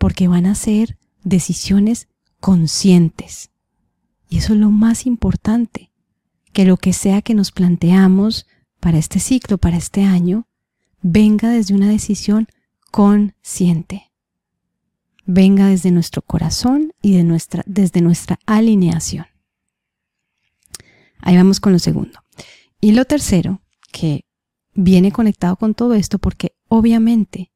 porque 0.00 0.28
van 0.28 0.46
a 0.46 0.54
ser 0.54 0.96
decisiones 1.24 2.08
conscientes. 2.40 3.50
Y 4.30 4.38
eso 4.38 4.54
es 4.54 4.58
lo 4.58 4.70
más 4.70 5.04
importante, 5.04 5.92
que 6.54 6.64
lo 6.64 6.78
que 6.78 6.94
sea 6.94 7.20
que 7.20 7.34
nos 7.34 7.52
planteamos 7.52 8.46
para 8.80 8.96
este 8.96 9.20
ciclo, 9.20 9.58
para 9.58 9.76
este 9.76 10.04
año, 10.04 10.48
venga 11.02 11.50
desde 11.50 11.74
una 11.74 11.90
decisión 11.90 12.48
consciente. 12.90 14.10
Venga 15.26 15.66
desde 15.66 15.90
nuestro 15.90 16.22
corazón 16.22 16.94
y 17.02 17.14
de 17.14 17.22
nuestra, 17.22 17.62
desde 17.66 18.00
nuestra 18.00 18.38
alineación. 18.46 19.26
Ahí 21.18 21.36
vamos 21.36 21.60
con 21.60 21.72
lo 21.72 21.78
segundo. 21.78 22.20
Y 22.80 22.92
lo 22.92 23.04
tercero, 23.04 23.60
que 23.92 24.24
viene 24.72 25.12
conectado 25.12 25.56
con 25.56 25.74
todo 25.74 25.92
esto, 25.92 26.18
porque 26.18 26.54
obviamente 26.68 27.49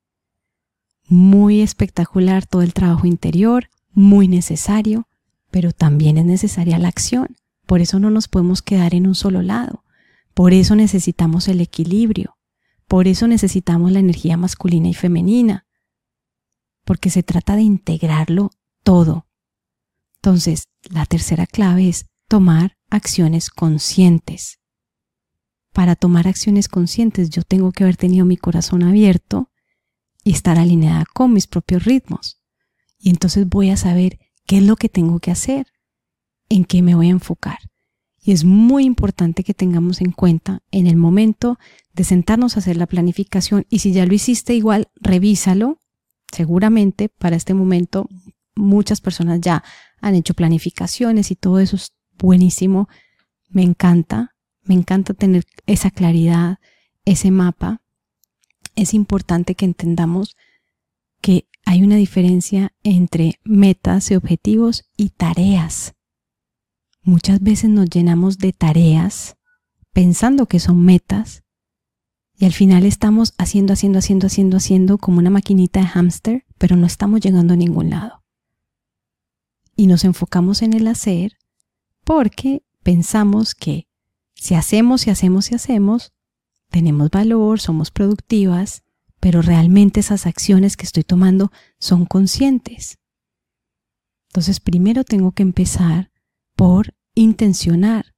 muy 1.07 1.61
espectacular 1.61 2.47
todo 2.47 2.63
el 2.63 2.73
trabajo 2.73 3.07
interior, 3.07 3.69
muy 3.93 4.29
necesario, 4.29 5.09
pero 5.51 5.73
también 5.73 6.19
es 6.19 6.25
necesaria 6.25 6.79
la 6.79 6.89
acción. 6.89 7.37
Por 7.67 7.81
eso 7.81 7.99
no 7.99 8.11
nos 8.11 8.29
podemos 8.29 8.63
quedar 8.63 8.95
en 8.95 9.07
un 9.07 9.15
solo 9.15 9.43
lado. 9.43 9.85
Por 10.35 10.53
eso 10.53 10.75
necesitamos 10.75 11.49
el 11.49 11.61
equilibrio. 11.61 12.37
Por 12.89 13.09
eso 13.09 13.29
necesitamos 13.29 13.93
la 13.93 14.01
energía 14.01 14.37
masculina 14.37 14.89
y 14.89 14.95
femenina. 14.95 15.67
Porque 16.85 17.09
se 17.09 17.23
trata 17.23 17.57
de 17.57 17.63
integrarlo 17.63 18.51
todo. 18.83 19.27
Entonces, 20.17 20.69
la 20.91 21.07
tercera 21.07 21.47
clave 21.47 21.89
es 21.89 22.07
tomar 22.29 22.77
acciones 22.91 23.51
conscientes. 23.51 24.59
Para 25.73 25.97
tomar 25.97 26.29
acciones 26.29 26.69
conscientes 26.69 27.31
yo 27.31 27.43
tengo 27.43 27.73
que 27.73 27.85
haber 27.85 27.97
tenido 27.97 28.25
mi 28.25 28.37
corazón 28.37 28.83
abierto 28.83 29.51
y 30.25 30.33
estar 30.33 30.59
alineada 30.59 31.05
con 31.13 31.33
mis 31.33 31.47
propios 31.47 31.85
ritmos. 31.85 32.41
Y 32.99 33.11
entonces 33.11 33.47
voy 33.47 33.71
a 33.71 33.77
saber 33.77 34.19
qué 34.47 34.57
es 34.57 34.63
lo 34.65 34.77
que 34.77 34.89
tengo 34.89 35.21
que 35.21 35.31
hacer, 35.31 35.67
en 36.49 36.65
qué 36.65 36.83
me 36.83 36.95
voy 36.95 37.09
a 37.09 37.11
enfocar. 37.11 37.59
Y 38.21 38.33
es 38.33 38.45
muy 38.45 38.85
importante 38.85 39.45
que 39.45 39.53
tengamos 39.53 40.01
en 40.01 40.11
cuenta 40.11 40.63
en 40.71 40.87
el 40.87 40.97
momento 40.97 41.59
de 41.93 42.05
sentarnos 42.05 42.57
a 42.57 42.61
hacer 42.61 42.79
la 42.79 42.87
planificación 42.87 43.67
y 43.69 43.81
si 43.81 43.93
ya 43.93 44.07
lo 44.07 44.15
hiciste 44.15 44.55
igual, 44.55 44.89
revísalo. 44.97 45.79
Seguramente 46.33 47.11
para 47.11 47.37
este 47.37 47.53
momento 47.53 48.09
muchas 48.57 49.03
personas 49.03 49.41
ya 49.43 49.63
han 50.01 50.15
hecho 50.15 50.33
planificaciones 50.33 51.31
y 51.31 51.37
todo 51.37 51.61
eso 51.61 51.77
es 51.77 51.93
buenísimo. 52.19 52.89
Me 53.51 53.63
encanta, 53.63 54.35
me 54.63 54.75
encanta 54.75 55.13
tener 55.13 55.45
esa 55.67 55.91
claridad, 55.91 56.59
ese 57.05 57.31
mapa 57.31 57.84
es 58.77 58.95
importante 58.95 59.55
que 59.55 59.65
entendamos 59.65 60.37
que 61.21 61.49
hay 61.65 61.83
una 61.83 61.97
diferencia 61.97 62.75
entre 62.83 63.41
metas 63.45 64.11
y 64.11 64.17
objetivos 64.17 64.85
y 64.97 65.11
tareas. 65.11 65.95
Muchas 67.03 67.41
veces 67.41 67.71
nos 67.71 67.89
llenamos 67.89 68.39
de 68.39 68.53
tareas 68.53 69.37
pensando 69.93 70.47
que 70.47 70.61
son 70.61 70.85
metas 70.85 71.45
y 72.37 72.47
al 72.47 72.53
final 72.53 72.85
estamos 72.85 73.35
haciendo, 73.39 73.73
haciendo, 73.73 74.01
haciendo, 74.01 74.27
haciendo, 74.27 74.57
haciendo 74.57 74.99
como 74.99 75.19
una 75.19 75.31
maquinita 75.31 75.81
de 75.81 75.87
hámster, 75.87 76.45
pero 76.59 76.77
no 76.77 76.87
estamos 76.87 77.21
llegando 77.21 77.55
a 77.55 77.57
ningún 77.57 77.91
lado. 77.91 78.25
Y 79.77 79.87
nos 79.87 80.05
enfocamos 80.05 80.63
en 80.63 80.73
el 80.73 80.87
hacer 80.89 81.37
porque 82.05 82.65
pensamos 82.83 83.55
que 83.55 83.87
si 84.35 84.55
hacemos 84.55 85.07
y 85.07 85.11
hacemos 85.11 85.53
y 85.53 85.55
hacemos, 85.55 86.14
tenemos 86.75 87.09
valor, 87.11 87.61
somos 87.61 87.93
productivas, 87.93 88.83
pero 89.21 89.43
realmente 89.43 90.01
esas 90.01 90.27
acciones 90.27 90.77
que 90.77 90.87
estoy 90.87 91.05
tomando 91.05 91.53
son 91.79 92.05
conscientes. 92.05 92.99
Entonces 94.31 94.59
primero 94.59 95.05
tengo 95.05 95.31
que 95.31 95.45
empezar 95.45 96.11
por 96.57 96.97
intencionar 97.15 98.15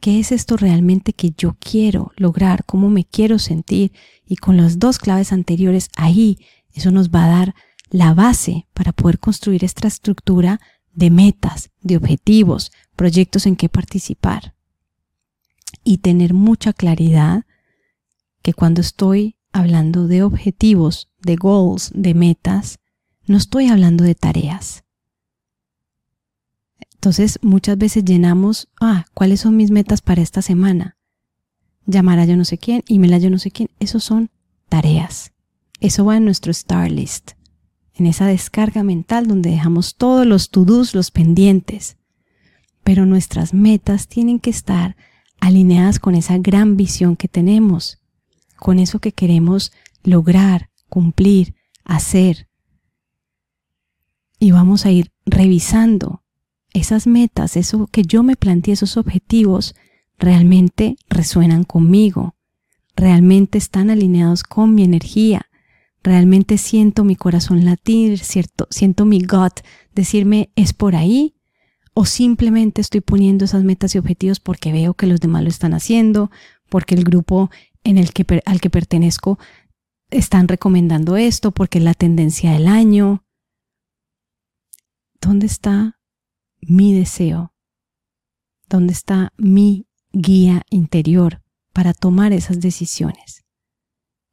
¿Qué 0.00 0.18
es 0.18 0.32
esto 0.32 0.56
realmente 0.56 1.12
que 1.12 1.32
yo 1.36 1.56
quiero 1.60 2.12
lograr? 2.16 2.64
¿Cómo 2.64 2.88
me 2.88 3.04
quiero 3.04 3.38
sentir? 3.38 3.92
Y 4.26 4.36
con 4.36 4.56
las 4.56 4.78
dos 4.78 4.98
claves 4.98 5.30
anteriores 5.30 5.90
ahí, 5.94 6.38
eso 6.72 6.90
nos 6.90 7.10
va 7.10 7.26
a 7.26 7.28
dar 7.28 7.54
la 7.90 8.14
base 8.14 8.66
para 8.72 8.92
poder 8.92 9.18
construir 9.18 9.62
esta 9.62 9.88
estructura 9.88 10.58
de 10.94 11.10
metas, 11.10 11.70
de 11.82 11.98
objetivos, 11.98 12.72
proyectos 12.96 13.44
en 13.44 13.56
que 13.56 13.68
participar. 13.68 14.54
Y 15.84 15.98
tener 15.98 16.32
mucha 16.32 16.72
claridad 16.72 17.44
que 18.42 18.54
cuando 18.54 18.80
estoy 18.80 19.36
hablando 19.52 20.06
de 20.06 20.22
objetivos, 20.22 21.10
de 21.20 21.36
goals, 21.36 21.90
de 21.94 22.14
metas, 22.14 22.78
no 23.26 23.36
estoy 23.36 23.68
hablando 23.68 24.04
de 24.04 24.14
tareas. 24.14 24.84
Entonces 26.94 27.38
muchas 27.42 27.78
veces 27.78 28.04
llenamos, 28.04 28.68
ah, 28.80 29.06
¿cuáles 29.14 29.40
son 29.40 29.56
mis 29.56 29.70
metas 29.70 30.02
para 30.02 30.22
esta 30.22 30.42
semana? 30.42 30.98
Llamar 31.86 32.18
a 32.18 32.26
yo 32.26 32.36
no 32.36 32.44
sé 32.44 32.58
quién, 32.58 32.84
email 32.88 33.14
a 33.14 33.18
yo 33.18 33.30
no 33.30 33.38
sé 33.38 33.50
quién, 33.50 33.70
esos 33.78 34.04
son 34.04 34.30
tareas. 34.68 35.32
Eso 35.80 36.04
va 36.04 36.18
en 36.18 36.26
nuestro 36.26 36.50
star 36.50 36.90
list, 36.90 37.32
en 37.94 38.06
esa 38.06 38.26
descarga 38.26 38.82
mental 38.82 39.26
donde 39.26 39.50
dejamos 39.50 39.96
todos 39.96 40.26
los 40.26 40.50
to-dos, 40.50 40.94
los 40.94 41.10
pendientes. 41.10 41.96
Pero 42.84 43.06
nuestras 43.06 43.54
metas 43.54 44.06
tienen 44.06 44.38
que 44.38 44.50
estar 44.50 44.96
alineadas 45.40 45.98
con 45.98 46.14
esa 46.14 46.36
gran 46.36 46.76
visión 46.76 47.16
que 47.16 47.28
tenemos, 47.28 47.99
con 48.60 48.78
eso 48.78 49.00
que 49.00 49.12
queremos 49.12 49.72
lograr, 50.04 50.70
cumplir, 50.88 51.54
hacer. 51.84 52.48
Y 54.38 54.52
vamos 54.52 54.86
a 54.86 54.90
ir 54.90 55.10
revisando 55.26 56.22
esas 56.72 57.06
metas, 57.06 57.56
eso 57.56 57.88
que 57.88 58.02
yo 58.02 58.22
me 58.22 58.36
planteé, 58.36 58.74
esos 58.74 58.96
objetivos, 58.96 59.74
realmente 60.18 60.96
resuenan 61.08 61.64
conmigo, 61.64 62.36
realmente 62.94 63.58
están 63.58 63.90
alineados 63.90 64.44
con 64.44 64.74
mi 64.74 64.84
energía, 64.84 65.46
realmente 66.02 66.58
siento 66.58 67.04
mi 67.04 67.16
corazón 67.16 67.64
latir, 67.64 68.18
cierto, 68.18 68.68
siento 68.70 69.04
mi 69.04 69.20
gut 69.20 69.60
decirme 69.94 70.50
es 70.54 70.72
por 70.72 70.94
ahí 70.94 71.34
o 71.94 72.04
simplemente 72.04 72.80
estoy 72.80 73.00
poniendo 73.00 73.44
esas 73.44 73.64
metas 73.64 73.94
y 73.94 73.98
objetivos 73.98 74.40
porque 74.40 74.72
veo 74.72 74.94
que 74.94 75.06
los 75.06 75.20
demás 75.20 75.42
lo 75.42 75.48
están 75.48 75.74
haciendo, 75.74 76.30
porque 76.68 76.94
el 76.94 77.04
grupo 77.04 77.50
en 77.84 77.98
el 77.98 78.12
que, 78.12 78.42
al 78.44 78.60
que 78.60 78.70
pertenezco 78.70 79.38
están 80.10 80.48
recomendando 80.48 81.16
esto, 81.16 81.52
porque 81.52 81.78
es 81.78 81.84
la 81.84 81.94
tendencia 81.94 82.52
del 82.52 82.66
año. 82.66 83.24
¿Dónde 85.20 85.46
está 85.46 85.98
mi 86.60 86.94
deseo? 86.94 87.54
¿Dónde 88.68 88.92
está 88.92 89.32
mi 89.36 89.86
guía 90.12 90.62
interior 90.70 91.42
para 91.72 91.92
tomar 91.92 92.32
esas 92.32 92.60
decisiones? 92.60 93.44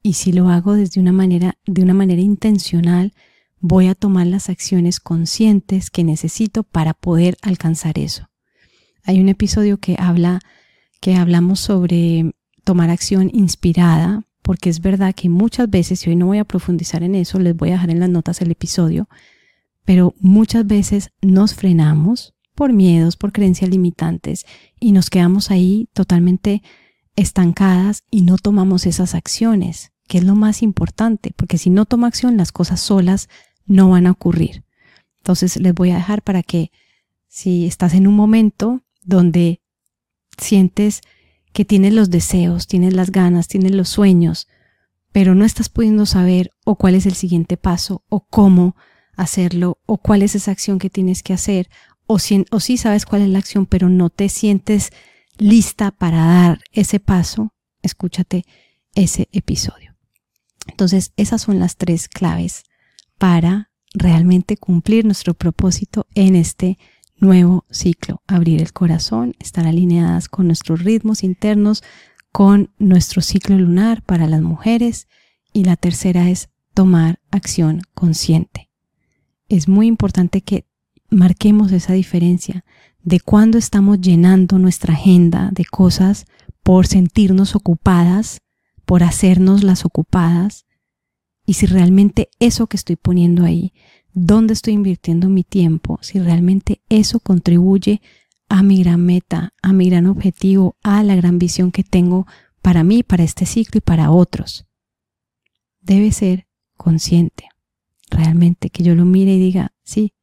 Y 0.01 0.13
si 0.13 0.31
lo 0.31 0.49
hago 0.49 0.73
desde 0.73 1.01
una 1.01 1.11
manera, 1.11 1.57
de 1.65 1.81
una 1.81 1.93
manera 1.93 2.21
intencional, 2.21 3.13
voy 3.59 3.87
a 3.87 3.95
tomar 3.95 4.27
las 4.27 4.49
acciones 4.49 4.99
conscientes 4.99 5.89
que 5.89 6.03
necesito 6.03 6.63
para 6.63 6.93
poder 6.93 7.37
alcanzar 7.41 7.99
eso. 7.99 8.29
Hay 9.03 9.19
un 9.19 9.29
episodio 9.29 9.79
que 9.79 9.95
habla, 9.99 10.39
que 11.01 11.15
hablamos 11.15 11.59
sobre 11.59 12.31
tomar 12.67 12.89
acción 12.89 13.31
inspirada, 13.33 14.25
porque 14.41 14.69
es 14.69 14.81
verdad 14.81 15.15
que 15.15 15.29
muchas 15.29 15.69
veces, 15.69 16.05
y 16.05 16.09
hoy 16.09 16.17
no 16.17 16.25
voy 16.25 16.39
a 16.39 16.43
profundizar 16.43 17.01
en 17.01 17.15
eso, 17.15 17.39
les 17.39 17.55
voy 17.55 17.69
a 17.69 17.73
dejar 17.75 17.91
en 17.91 18.01
las 18.01 18.09
notas 18.09 18.41
el 18.41 18.51
episodio, 18.51 19.07
pero 19.85 20.15
muchas 20.19 20.67
veces 20.67 21.11
nos 21.21 21.53
frenamos 21.53 22.35
por 22.55 22.73
miedos, 22.73 23.15
por 23.15 23.31
creencias 23.31 23.69
limitantes 23.69 24.45
y 24.81 24.91
nos 24.91 25.09
quedamos 25.09 25.49
ahí 25.49 25.87
totalmente 25.93 26.61
estancadas 27.15 28.03
y 28.11 28.23
no 28.23 28.37
tomamos 28.37 28.85
esas 28.85 29.15
acciones, 29.15 29.93
que 30.09 30.17
es 30.17 30.25
lo 30.25 30.35
más 30.35 30.61
importante, 30.61 31.31
porque 31.37 31.57
si 31.57 31.69
no 31.69 31.85
tomo 31.85 32.05
acción 32.05 32.35
las 32.35 32.51
cosas 32.51 32.81
solas 32.81 33.29
no 33.65 33.91
van 33.91 34.07
a 34.07 34.11
ocurrir. 34.11 34.65
Entonces 35.19 35.55
les 35.55 35.73
voy 35.73 35.91
a 35.91 35.95
dejar 35.95 36.21
para 36.21 36.43
que 36.43 36.69
si 37.29 37.65
estás 37.65 37.93
en 37.93 38.07
un 38.07 38.15
momento 38.17 38.81
donde 39.05 39.61
sientes 40.37 40.99
que 41.57 41.65
tienes 41.65 41.91
los 41.91 42.11
deseos, 42.11 42.67
tienes 42.67 42.93
las 42.93 43.09
ganas, 43.09 43.47
tienes 43.47 43.71
los 43.71 43.89
sueños, 43.89 44.47
pero 45.11 45.33
no 45.33 45.43
estás 45.43 45.69
pudiendo 45.69 46.05
saber 46.05 46.51
o 46.65 46.75
cuál 46.75 46.93
es 46.93 47.07
el 47.07 47.15
siguiente 47.15 47.57
paso 47.57 48.03
o 48.09 48.27
cómo 48.27 48.75
hacerlo 49.15 49.79
o 49.87 49.97
cuál 49.97 50.21
es 50.21 50.35
esa 50.35 50.51
acción 50.51 50.77
que 50.77 50.91
tienes 50.91 51.23
que 51.23 51.33
hacer 51.33 51.67
o, 52.05 52.19
si, 52.19 52.45
o 52.51 52.59
sí 52.59 52.77
sabes 52.77 53.07
cuál 53.07 53.23
es 53.23 53.29
la 53.29 53.39
acción 53.39 53.65
pero 53.65 53.89
no 53.89 54.11
te 54.11 54.29
sientes 54.29 54.91
lista 55.39 55.89
para 55.89 56.27
dar 56.27 56.59
ese 56.73 56.99
paso, 56.99 57.55
escúchate 57.81 58.45
ese 58.93 59.27
episodio. 59.31 59.95
Entonces, 60.67 61.11
esas 61.17 61.41
son 61.41 61.57
las 61.57 61.75
tres 61.75 62.07
claves 62.07 62.65
para 63.17 63.71
realmente 63.95 64.57
cumplir 64.57 65.05
nuestro 65.05 65.33
propósito 65.33 66.05
en 66.13 66.35
este 66.35 66.77
nuevo 67.19 67.65
ciclo. 67.69 68.21
Abrir 68.27 68.61
el 68.61 68.73
corazón, 68.73 69.33
estar 69.39 69.67
alineadas 69.67 70.29
con 70.29 70.47
nuestros 70.47 70.83
ritmos 70.83 71.23
internos, 71.23 71.83
con 72.31 72.71
nuestro 72.77 73.21
ciclo 73.21 73.57
lunar 73.57 74.01
para 74.03 74.27
las 74.27 74.41
mujeres. 74.41 75.07
Y 75.53 75.63
la 75.63 75.75
tercera 75.75 76.29
es 76.29 76.49
tomar 76.73 77.19
acción 77.31 77.81
consciente 77.93 78.67
es 79.49 79.67
muy 79.67 79.87
importante 79.87 80.41
que 80.41 80.65
marquemos 81.09 81.71
esa 81.71 81.93
diferencia 81.93 82.65
de 83.01 83.19
cuando 83.19 83.57
estamos 83.57 84.01
llenando 84.01 84.59
nuestra 84.59 84.93
agenda 84.93 85.49
de 85.53 85.65
cosas 85.65 86.25
por 86.63 86.87
sentirnos 86.87 87.55
ocupadas, 87.55 88.41
por 88.85 89.03
hacernos 89.03 89.63
las 89.63 89.85
ocupadas, 89.85 90.65
y 91.45 91.53
si 91.53 91.65
realmente 91.65 92.29
eso 92.39 92.67
que 92.67 92.75
estoy 92.75 92.97
poniendo 92.97 93.45
ahí, 93.45 93.73
dónde 94.19 94.53
estoy 94.53 94.73
invirtiendo 94.73 95.29
mi 95.29 95.43
tiempo, 95.43 95.99
si 96.01 96.19
realmente 96.19 96.81
eso 96.89 97.19
contribuye 97.19 98.01
a 98.49 98.63
mi 98.63 98.81
gran 98.81 99.05
meta, 99.05 99.53
a 99.61 99.73
mi 99.73 99.89
gran 99.89 100.07
objetivo, 100.07 100.75
a 100.81 101.03
la 101.03 101.15
gran 101.15 101.37
visión 101.37 101.71
que 101.71 101.83
tengo 101.83 102.25
para 102.61 102.83
mí, 102.83 103.03
para 103.03 103.23
este 103.23 103.45
ciclo 103.45 103.77
y 103.77 103.81
para 103.81 104.09
otros. 104.11 104.65
Debe 105.81 106.11
ser 106.11 106.47
consciente 106.75 107.49
realmente 108.09 108.69
que 108.69 108.83
yo 108.83 108.95
lo 108.95 109.05
mire 109.05 109.33
y 109.33 109.39
diga, 109.39 109.73
sí, 109.83 110.13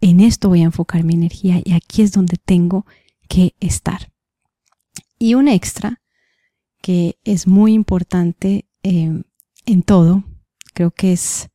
en 0.00 0.20
esto 0.20 0.48
voy 0.48 0.60
a 0.60 0.64
enfocar 0.64 1.02
mi 1.02 1.14
energía 1.14 1.60
y 1.64 1.72
aquí 1.72 2.02
es 2.02 2.12
donde 2.12 2.36
tengo 2.36 2.84
que 3.28 3.54
estar. 3.60 4.12
Y 5.18 5.34
un 5.34 5.48
extra 5.48 6.02
que 6.82 7.18
es 7.24 7.46
muy 7.46 7.72
importante 7.72 8.66
em, 8.82 9.24
en 9.64 9.82
todo, 9.82 10.24
creo 10.74 10.90
que 10.90 11.12
es, 11.12 11.48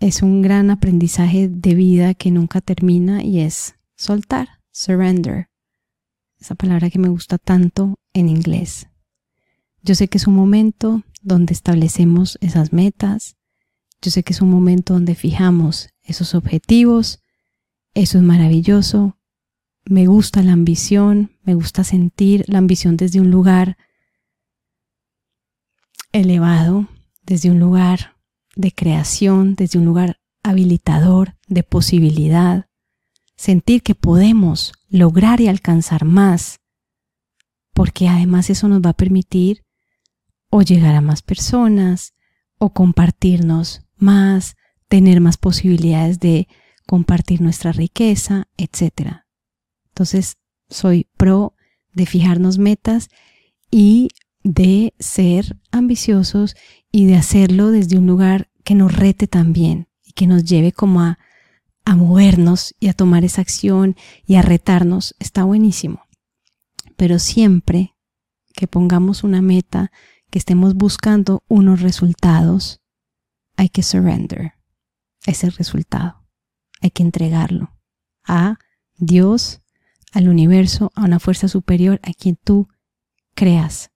es 0.00 0.22
un 0.22 0.40
gran 0.42 0.70
aprendizaje 0.70 1.48
de 1.48 1.74
vida 1.74 2.14
que 2.14 2.30
nunca 2.30 2.60
termina 2.60 3.22
y 3.22 3.40
es 3.40 3.76
soltar, 3.96 4.48
surrender, 4.72 5.50
esa 6.38 6.54
palabra 6.54 6.88
que 6.88 6.98
me 6.98 7.10
gusta 7.10 7.36
tanto 7.36 7.98
en 8.14 8.30
inglés. 8.30 8.88
Yo 9.82 9.94
sé 9.94 10.08
que 10.08 10.16
es 10.16 10.26
un 10.26 10.34
momento 10.34 11.02
donde 11.22 11.52
establecemos 11.52 12.38
esas 12.40 12.72
metas, 12.72 13.36
yo 14.02 14.10
sé 14.10 14.22
que 14.22 14.32
es 14.32 14.40
un 14.40 14.48
momento 14.48 14.94
donde 14.94 15.14
fijamos 15.14 15.90
esos 16.02 16.34
objetivos. 16.34 17.22
Eso 17.92 18.16
es 18.16 18.24
maravilloso. 18.24 19.18
Me 19.84 20.06
gusta 20.06 20.42
la 20.42 20.52
ambición, 20.52 21.32
me 21.42 21.54
gusta 21.54 21.84
sentir 21.84 22.44
la 22.48 22.58
ambición 22.58 22.96
desde 22.96 23.20
un 23.20 23.30
lugar 23.30 23.76
elevado, 26.12 26.88
desde 27.22 27.50
un 27.50 27.60
lugar 27.60 28.16
de 28.60 28.72
creación, 28.72 29.54
desde 29.54 29.78
un 29.78 29.84
lugar 29.84 30.20
habilitador, 30.42 31.36
de 31.48 31.62
posibilidad. 31.62 32.66
Sentir 33.36 33.82
que 33.82 33.94
podemos 33.94 34.72
lograr 34.88 35.40
y 35.40 35.48
alcanzar 35.48 36.04
más, 36.04 36.60
porque 37.72 38.08
además 38.08 38.50
eso 38.50 38.68
nos 38.68 38.80
va 38.80 38.90
a 38.90 38.96
permitir 38.96 39.64
o 40.50 40.62
llegar 40.62 40.94
a 40.94 41.00
más 41.00 41.22
personas, 41.22 42.14
o 42.58 42.74
compartirnos 42.74 43.86
más, 43.96 44.56
tener 44.88 45.20
más 45.20 45.38
posibilidades 45.38 46.20
de 46.20 46.46
compartir 46.86 47.40
nuestra 47.40 47.72
riqueza, 47.72 48.48
etc. 48.58 49.22
Entonces, 49.88 50.36
soy 50.68 51.08
pro 51.16 51.54
de 51.94 52.04
fijarnos 52.04 52.58
metas 52.58 53.08
y 53.70 54.08
de 54.42 54.94
ser 54.98 55.56
ambiciosos 55.70 56.54
y 56.92 57.06
de 57.06 57.16
hacerlo 57.16 57.70
desde 57.70 57.98
un 57.98 58.06
lugar 58.06 58.49
que 58.64 58.74
nos 58.74 58.94
rete 58.94 59.26
también 59.26 59.88
y 60.02 60.12
que 60.12 60.26
nos 60.26 60.44
lleve 60.44 60.72
como 60.72 61.00
a, 61.00 61.18
a 61.84 61.96
movernos 61.96 62.74
y 62.80 62.88
a 62.88 62.92
tomar 62.92 63.24
esa 63.24 63.40
acción 63.40 63.96
y 64.26 64.36
a 64.36 64.42
retarnos, 64.42 65.14
está 65.18 65.44
buenísimo. 65.44 66.04
Pero 66.96 67.18
siempre 67.18 67.96
que 68.54 68.66
pongamos 68.66 69.24
una 69.24 69.42
meta, 69.42 69.90
que 70.30 70.38
estemos 70.38 70.74
buscando 70.74 71.42
unos 71.48 71.80
resultados, 71.80 72.80
hay 73.56 73.68
que 73.68 73.82
surrender 73.82 74.52
ese 75.26 75.50
resultado. 75.50 76.26
Hay 76.80 76.90
que 76.90 77.02
entregarlo 77.02 77.76
a 78.24 78.58
Dios, 78.96 79.60
al 80.12 80.28
universo, 80.28 80.92
a 80.94 81.04
una 81.04 81.20
fuerza 81.20 81.48
superior 81.48 82.00
a 82.02 82.12
quien 82.12 82.36
tú 82.36 82.68
creas. 83.34 83.90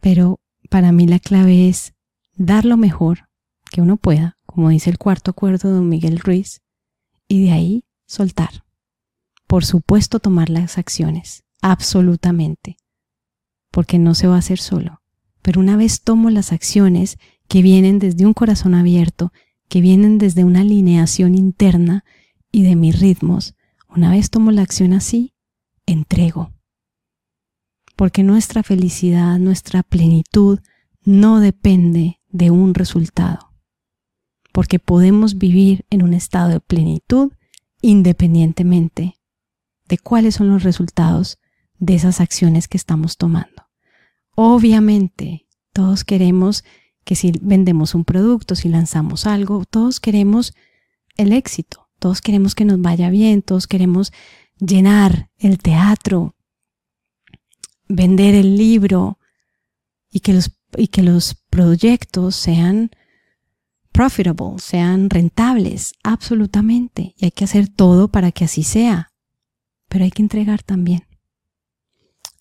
Pero 0.00 0.40
para 0.70 0.92
mí 0.92 1.06
la 1.06 1.18
clave 1.18 1.68
es 1.68 1.94
dar 2.34 2.64
lo 2.64 2.76
mejor 2.76 3.28
que 3.70 3.80
uno 3.80 3.96
pueda, 3.96 4.38
como 4.46 4.68
dice 4.68 4.90
el 4.90 4.98
cuarto 4.98 5.30
acuerdo 5.30 5.68
de 5.68 5.76
don 5.76 5.88
Miguel 5.88 6.18
Ruiz, 6.18 6.62
y 7.28 7.44
de 7.44 7.52
ahí 7.52 7.84
soltar. 8.06 8.64
Por 9.46 9.64
supuesto 9.64 10.20
tomar 10.20 10.50
las 10.50 10.78
acciones, 10.78 11.44
absolutamente, 11.62 12.76
porque 13.70 13.98
no 13.98 14.14
se 14.14 14.26
va 14.26 14.36
a 14.36 14.40
hacer 14.40 14.58
solo. 14.58 15.00
Pero 15.42 15.60
una 15.60 15.76
vez 15.76 16.02
tomo 16.02 16.30
las 16.30 16.52
acciones 16.52 17.18
que 17.48 17.62
vienen 17.62 17.98
desde 17.98 18.26
un 18.26 18.34
corazón 18.34 18.74
abierto, 18.74 19.32
que 19.68 19.80
vienen 19.80 20.18
desde 20.18 20.44
una 20.44 20.60
alineación 20.60 21.34
interna 21.34 22.04
y 22.52 22.62
de 22.62 22.76
mis 22.76 23.00
ritmos, 23.00 23.54
una 23.88 24.10
vez 24.10 24.30
tomo 24.30 24.50
la 24.50 24.62
acción 24.62 24.92
así, 24.92 25.34
entrego. 25.86 26.52
Porque 27.96 28.22
nuestra 28.22 28.62
felicidad, 28.62 29.38
nuestra 29.38 29.82
plenitud 29.82 30.60
no 31.04 31.40
depende 31.40 32.19
de 32.30 32.50
un 32.50 32.74
resultado. 32.74 33.52
Porque 34.52 34.78
podemos 34.78 35.38
vivir 35.38 35.84
en 35.90 36.02
un 36.02 36.14
estado 36.14 36.48
de 36.48 36.60
plenitud 36.60 37.32
independientemente 37.82 39.14
de 39.88 39.98
cuáles 39.98 40.36
son 40.36 40.48
los 40.48 40.62
resultados 40.62 41.38
de 41.78 41.94
esas 41.94 42.20
acciones 42.20 42.68
que 42.68 42.76
estamos 42.76 43.16
tomando. 43.16 43.68
Obviamente, 44.34 45.46
todos 45.72 46.04
queremos 46.04 46.64
que 47.04 47.16
si 47.16 47.32
vendemos 47.40 47.94
un 47.94 48.04
producto, 48.04 48.54
si 48.54 48.68
lanzamos 48.68 49.26
algo, 49.26 49.64
todos 49.64 49.98
queremos 49.98 50.54
el 51.16 51.32
éxito, 51.32 51.88
todos 51.98 52.20
queremos 52.20 52.54
que 52.54 52.64
nos 52.64 52.80
vaya 52.80 53.10
bien, 53.10 53.42
todos 53.42 53.66
queremos 53.66 54.12
llenar 54.58 55.30
el 55.38 55.58
teatro, 55.58 56.36
vender 57.88 58.34
el 58.34 58.56
libro 58.56 59.18
y 60.10 60.20
que 60.20 60.32
los, 60.34 60.59
y 60.76 60.88
que 60.88 61.02
los 61.02 61.34
proyectos 61.50 62.36
sean 62.36 62.90
profitable, 63.92 64.58
sean 64.58 65.10
rentables, 65.10 65.92
absolutamente. 66.02 67.14
Y 67.16 67.26
hay 67.26 67.30
que 67.30 67.44
hacer 67.44 67.68
todo 67.68 68.08
para 68.08 68.32
que 68.32 68.44
así 68.44 68.62
sea. 68.62 69.12
Pero 69.88 70.04
hay 70.04 70.10
que 70.10 70.22
entregar 70.22 70.62
también. 70.62 71.06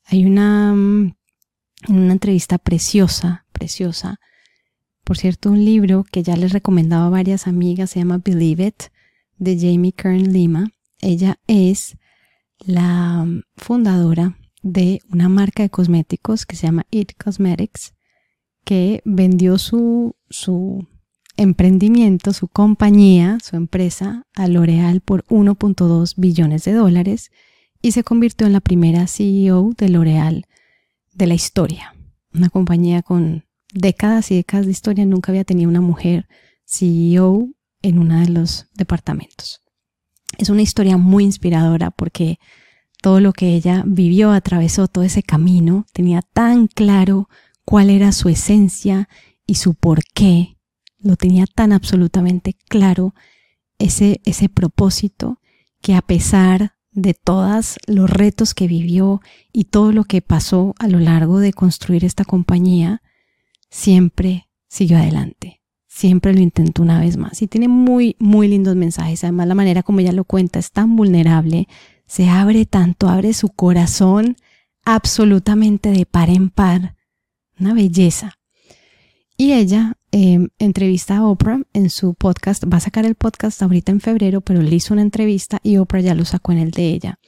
Hay 0.05 0.25
una, 0.25 0.71
una 0.71 2.11
entrevista 2.11 2.57
preciosa, 2.57 3.45
preciosa. 3.51 4.19
Por 5.03 5.17
cierto, 5.17 5.51
un 5.51 5.65
libro 5.65 6.03
que 6.03 6.23
ya 6.23 6.35
les 6.35 6.53
recomendaba 6.53 7.07
a 7.07 7.09
varias 7.09 7.47
amigas, 7.47 7.91
se 7.91 7.99
llama 7.99 8.21
Believe 8.23 8.67
It, 8.67 8.83
de 9.37 9.57
Jamie 9.57 9.93
Kern 9.93 10.31
Lima. 10.31 10.71
Ella 10.99 11.39
es 11.47 11.97
la 12.59 13.25
fundadora 13.55 14.37
de 14.61 14.99
una 15.11 15.29
marca 15.29 15.63
de 15.63 15.69
cosméticos 15.69 16.45
que 16.45 16.55
se 16.55 16.67
llama 16.67 16.85
It 16.91 17.13
Cosmetics, 17.17 17.93
que 18.69 19.01
vendió 19.03 19.57
su, 19.57 20.15
su 20.29 20.87
emprendimiento, 21.37 22.33
su 22.33 22.47
compañía, 22.47 23.39
su 23.43 23.55
empresa 23.55 24.27
a 24.35 24.47
L'Oreal 24.47 25.01
por 25.01 25.25
1.2 25.25 26.13
billones 26.17 26.65
de 26.65 26.73
dólares 26.73 27.31
y 27.81 27.93
se 27.93 28.03
convirtió 28.03 28.45
en 28.45 28.53
la 28.53 28.59
primera 28.59 29.07
CEO 29.07 29.71
de 29.75 29.89
L'Oreal 29.89 30.45
de 31.15 31.25
la 31.25 31.33
historia. 31.33 31.95
Una 32.31 32.51
compañía 32.51 33.01
con 33.01 33.45
décadas 33.73 34.29
y 34.29 34.35
décadas 34.35 34.67
de 34.67 34.71
historia, 34.71 35.03
nunca 35.03 35.31
había 35.31 35.45
tenido 35.45 35.67
una 35.67 35.81
mujer 35.81 36.27
CEO 36.63 37.49
en 37.81 37.97
uno 37.97 38.19
de 38.19 38.29
los 38.29 38.67
departamentos. 38.75 39.63
Es 40.37 40.49
una 40.49 40.61
historia 40.61 40.95
muy 40.97 41.23
inspiradora 41.23 41.89
porque 41.89 42.37
todo 43.01 43.19
lo 43.19 43.33
que 43.33 43.55
ella 43.55 43.83
vivió, 43.87 44.29
atravesó 44.29 44.87
todo 44.87 45.03
ese 45.03 45.23
camino, 45.23 45.87
tenía 45.91 46.21
tan 46.21 46.67
claro 46.67 47.29
cuál 47.69 47.91
era 47.91 48.11
su 48.13 48.29
esencia 48.29 49.07
y 49.45 49.53
su 49.53 49.75
por 49.75 50.03
qué, 50.15 50.57
lo 50.97 51.17
tenía 51.17 51.45
tan 51.45 51.71
absolutamente 51.71 52.55
claro 52.67 53.13
ese, 53.77 54.21
ese 54.25 54.49
propósito 54.49 55.39
que 55.79 55.93
a 55.93 56.01
pesar 56.01 56.73
de 56.89 57.13
todos 57.13 57.75
los 57.85 58.09
retos 58.09 58.55
que 58.55 58.65
vivió 58.65 59.21
y 59.53 59.65
todo 59.65 59.91
lo 59.91 60.03
que 60.05 60.23
pasó 60.23 60.73
a 60.79 60.87
lo 60.87 60.97
largo 60.97 61.37
de 61.37 61.53
construir 61.53 62.05
esta 62.05 62.25
compañía, 62.25 63.03
siempre 63.69 64.49
siguió 64.67 64.97
adelante 64.97 65.61
siempre 65.85 66.33
lo 66.33 66.39
intento 66.39 66.81
una 66.81 66.99
vez 66.99 67.17
más. 67.17 67.41
Y 67.41 67.47
tiene 67.47 67.67
muy, 67.67 68.15
muy 68.19 68.47
lindos 68.47 68.75
mensajes. 68.75 69.23
Además, 69.25 69.47
la 69.47 69.55
manera 69.55 69.83
como 69.83 69.99
ella 69.99 70.13
lo 70.13 70.23
cuenta 70.23 70.57
es 70.57 70.71
tan 70.71 70.95
vulnerable, 70.95 71.67
se 72.05 72.29
abre 72.29 72.65
tanto, 72.65 73.09
abre 73.09 73.33
su 73.33 73.49
corazón 73.49 74.37
absolutamente 74.85 75.91
de 75.91 76.05
par 76.05 76.29
en 76.29 76.49
par. 76.51 76.95
Una 77.59 77.73
belleza. 77.73 78.37
Y 79.37 79.53
ella 79.53 79.97
em, 80.11 80.49
entrevista 80.59 81.17
a 81.17 81.25
Oprah 81.25 81.61
en 81.73 81.89
su 81.89 82.13
podcast. 82.13 82.63
Va 82.71 82.77
a 82.77 82.81
sacar 82.81 83.05
el 83.05 83.15
podcast 83.15 83.61
ahorita 83.61 83.91
en 83.91 84.01
febrero, 84.01 84.41
pero 84.41 84.61
le 84.61 84.75
hizo 84.75 84.93
una 84.93 85.01
entrevista 85.01 85.59
y 85.63 85.77
Oprah 85.77 86.01
ya 86.01 86.15
lo 86.15 86.25
sacó 86.25 86.51
en 86.51 86.57
el 86.57 86.71
de 86.71 86.87
ella. 86.87 87.19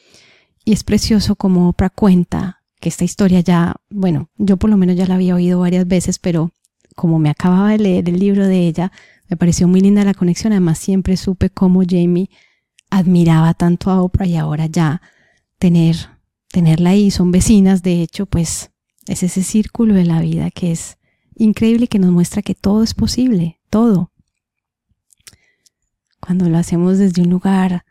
Y 0.65 0.73
es 0.73 0.83
precioso 0.83 1.35
como 1.35 1.69
Oprah 1.69 1.89
cuenta 1.89 2.61
que 2.79 2.89
esta 2.89 3.03
historia 3.03 3.39
ya, 3.41 3.75
bueno, 3.89 4.29
yo 4.37 4.57
por 4.57 4.69
lo 4.69 4.77
menos 4.77 4.95
ya 4.95 5.05
la 5.05 5.15
había 5.15 5.35
oído 5.35 5.59
varias 5.59 5.87
veces, 5.87 6.19
pero 6.19 6.51
como 6.95 7.19
me 7.19 7.29
acababa 7.29 7.71
de 7.71 7.77
leer 7.77 8.09
el 8.09 8.19
libro 8.19 8.47
de 8.47 8.67
ella, 8.67 8.91
me 9.29 9.37
pareció 9.37 9.67
muy 9.67 9.81
linda 9.81 10.03
la 10.03 10.13
conexión. 10.13 10.51
Además, 10.51 10.79
siempre 10.79 11.15
supe 11.15 11.49
cómo 11.49 11.83
Jamie 11.87 12.29
admiraba 12.89 13.53
tanto 13.53 13.89
a 13.89 14.01
Oprah 14.01 14.27
y 14.27 14.35
ahora 14.35 14.65
ya 14.65 15.01
tener, 15.57 15.95
tenerla 16.51 16.89
ahí, 16.89 17.11
son 17.11 17.31
vecinas, 17.31 17.83
de 17.83 18.01
hecho, 18.01 18.25
pues 18.25 18.70
es 19.07 19.23
ese 19.23 19.43
círculo 19.43 19.93
de 19.95 20.05
la 20.05 20.21
vida 20.21 20.51
que 20.51 20.71
es 20.71 20.97
increíble 21.35 21.85
y 21.85 21.87
que 21.87 21.99
nos 21.99 22.11
muestra 22.11 22.41
que 22.41 22.55
todo 22.55 22.83
es 22.83 22.93
posible, 22.93 23.59
todo. 23.69 24.11
Cuando 26.19 26.49
lo 26.49 26.57
hacemos 26.57 26.97
desde 26.97 27.23
un 27.23 27.29
lugar 27.29 27.83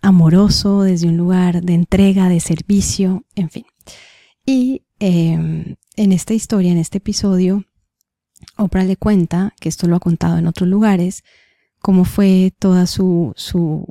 amoroso, 0.00 0.82
desde 0.82 1.08
un 1.08 1.16
lugar 1.16 1.62
de 1.62 1.74
entrega, 1.74 2.28
de 2.28 2.40
servicio, 2.40 3.24
en 3.34 3.50
fin. 3.50 3.66
Y 4.46 4.82
em, 4.98 5.76
en 5.96 6.12
esta 6.12 6.32
historia, 6.32 6.72
en 6.72 6.78
este 6.78 6.98
episodio, 6.98 7.64
Oprah 8.56 8.84
le 8.84 8.96
cuenta, 8.96 9.52
que 9.60 9.68
esto 9.68 9.88
lo 9.88 9.96
ha 9.96 10.00
contado 10.00 10.38
en 10.38 10.46
otros 10.46 10.68
lugares, 10.68 11.24
cómo 11.80 12.04
fue 12.04 12.52
toda 12.58 12.86
su, 12.86 13.32
su 13.36 13.86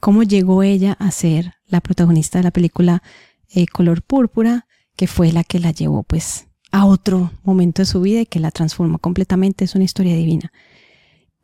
cómo 0.00 0.22
llegó 0.22 0.62
ella 0.62 0.92
a 0.98 1.10
ser 1.10 1.54
la 1.66 1.80
protagonista 1.80 2.38
de 2.38 2.44
la 2.44 2.50
película 2.50 3.02
eh, 3.48 3.66
Color 3.66 4.02
Púrpura, 4.02 4.65
que 4.96 5.06
fue 5.06 5.32
la 5.32 5.44
que 5.44 5.60
la 5.60 5.70
llevó 5.70 6.02
pues 6.02 6.48
a 6.72 6.84
otro 6.86 7.30
momento 7.44 7.82
de 7.82 7.86
su 7.86 8.00
vida 8.00 8.22
y 8.22 8.26
que 8.26 8.40
la 8.40 8.50
transformó 8.50 8.98
completamente. 8.98 9.64
Es 9.64 9.74
una 9.74 9.84
historia 9.84 10.16
divina. 10.16 10.52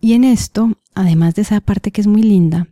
Y 0.00 0.14
en 0.14 0.24
esto, 0.24 0.78
además 0.94 1.34
de 1.34 1.42
esa 1.42 1.60
parte 1.60 1.92
que 1.92 2.00
es 2.00 2.06
muy 2.06 2.22
linda, 2.22 2.66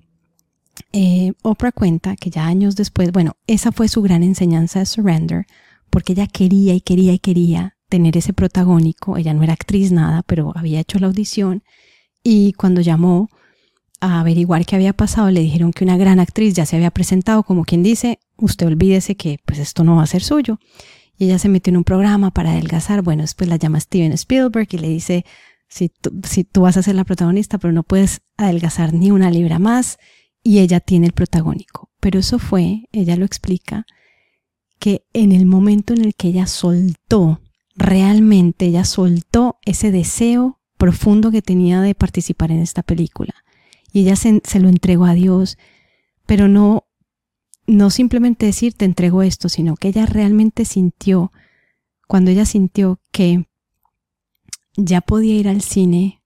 eh, 0.93 1.33
Oprah 1.43 1.73
cuenta 1.73 2.17
que 2.17 2.31
ya 2.31 2.47
años 2.47 2.75
después, 2.77 3.13
bueno, 3.13 3.37
esa 3.47 3.71
fue 3.71 3.89
su 3.89 4.03
gran 4.03 4.23
enseñanza 4.23 4.81
de 4.81 4.87
Surrender, 4.87 5.47
porque 5.91 6.13
ella 6.13 6.27
quería 6.27 6.75
y 6.75 6.81
quería 6.81 7.13
y 7.13 7.19
quería 7.19 7.77
tener 7.89 8.17
ese 8.17 8.33
protagónico. 8.33 9.17
Ella 9.17 9.35
no 9.35 9.43
era 9.43 9.53
actriz 9.53 9.93
nada, 9.93 10.23
pero 10.23 10.53
había 10.57 10.81
hecho 10.81 10.99
la 10.99 11.07
audición 11.07 11.63
y 12.23 12.53
cuando 12.55 12.81
llamó 12.81 13.29
a 14.01 14.21
averiguar 14.21 14.65
qué 14.65 14.77
había 14.77 14.93
pasado, 14.93 15.31
le 15.31 15.41
dijeron 15.41 15.73
que 15.73 15.85
una 15.85 15.97
gran 15.97 16.21
actriz 16.21 16.55
ya 16.55 16.67
se 16.67 16.77
había 16.77 16.91
presentado, 16.91 17.43
como 17.43 17.65
quien 17.65 17.83
dice, 17.83 18.19
usted 18.41 18.67
olvídese 18.67 19.17
que 19.17 19.39
pues 19.45 19.59
esto 19.59 19.85
no 19.85 19.97
va 19.97 20.03
a 20.03 20.07
ser 20.07 20.23
suyo. 20.23 20.59
Y 21.17 21.27
ella 21.27 21.39
se 21.39 21.49
metió 21.49 21.71
en 21.71 21.77
un 21.77 21.85
programa 21.85 22.31
para 22.31 22.53
adelgazar. 22.53 23.03
Bueno, 23.03 23.23
después 23.23 23.49
la 23.49 23.57
llama 23.57 23.81
Steven 23.81 24.13
Spielberg 24.13 24.69
y 24.73 24.79
le 24.79 24.89
dice, 24.89 25.25
si 25.69 25.91
tú, 25.91 26.19
si 26.25 26.45
tú 26.45 26.63
vas 26.63 26.77
a 26.77 26.83
ser 26.83 26.95
la 26.95 27.05
protagonista, 27.05 27.59
pero 27.59 27.73
no 27.73 27.83
puedes 27.83 28.23
adelgazar 28.37 28.95
ni 28.95 29.11
una 29.11 29.31
libra 29.31 29.59
más, 29.59 29.99
y 30.43 30.61
ella 30.61 30.81
tiene 30.81 31.07
el 31.07 31.13
protagónico. 31.13 31.91
Pero 32.01 32.19
eso 32.19 32.39
fue, 32.39 32.85
ella 32.93 33.17
lo 33.17 33.27
explica, 33.27 33.85
que 34.79 35.05
en 35.13 35.33
el 35.33 35.45
momento 35.45 35.93
en 35.93 36.05
el 36.05 36.15
que 36.15 36.29
ella 36.29 36.47
soltó 36.47 37.41
realmente 37.81 38.67
ella 38.67 38.85
soltó 38.85 39.59
ese 39.65 39.91
deseo 39.91 40.61
profundo 40.77 41.31
que 41.31 41.43
tenía 41.43 41.81
de 41.81 41.95
participar 41.95 42.51
en 42.51 42.61
esta 42.61 42.83
película. 42.83 43.35
Y 43.93 44.01
ella 44.01 44.17
se, 44.17 44.61
lo 44.61 44.69
entregó 44.69 45.07
a 45.07 45.15
Dios, 45.15 45.59
pero 46.27 46.47
no, 46.47 46.85
no 47.71 47.91
simplemente 47.91 48.47
decir 48.47 48.75
te 48.75 48.85
entrego 48.85 49.23
esto, 49.23 49.49
sino 49.49 49.77
que 49.77 49.89
ella 49.89 50.05
realmente 50.05 50.65
sintió, 50.65 51.33
cuando 52.09 52.33
ella 52.33 52.45
sintió 52.45 53.01
que 53.13 53.47
ya 54.77 55.01
podía 55.01 55.37
ir 55.37 55.49
al 55.49 55.63
cine 55.63 56.21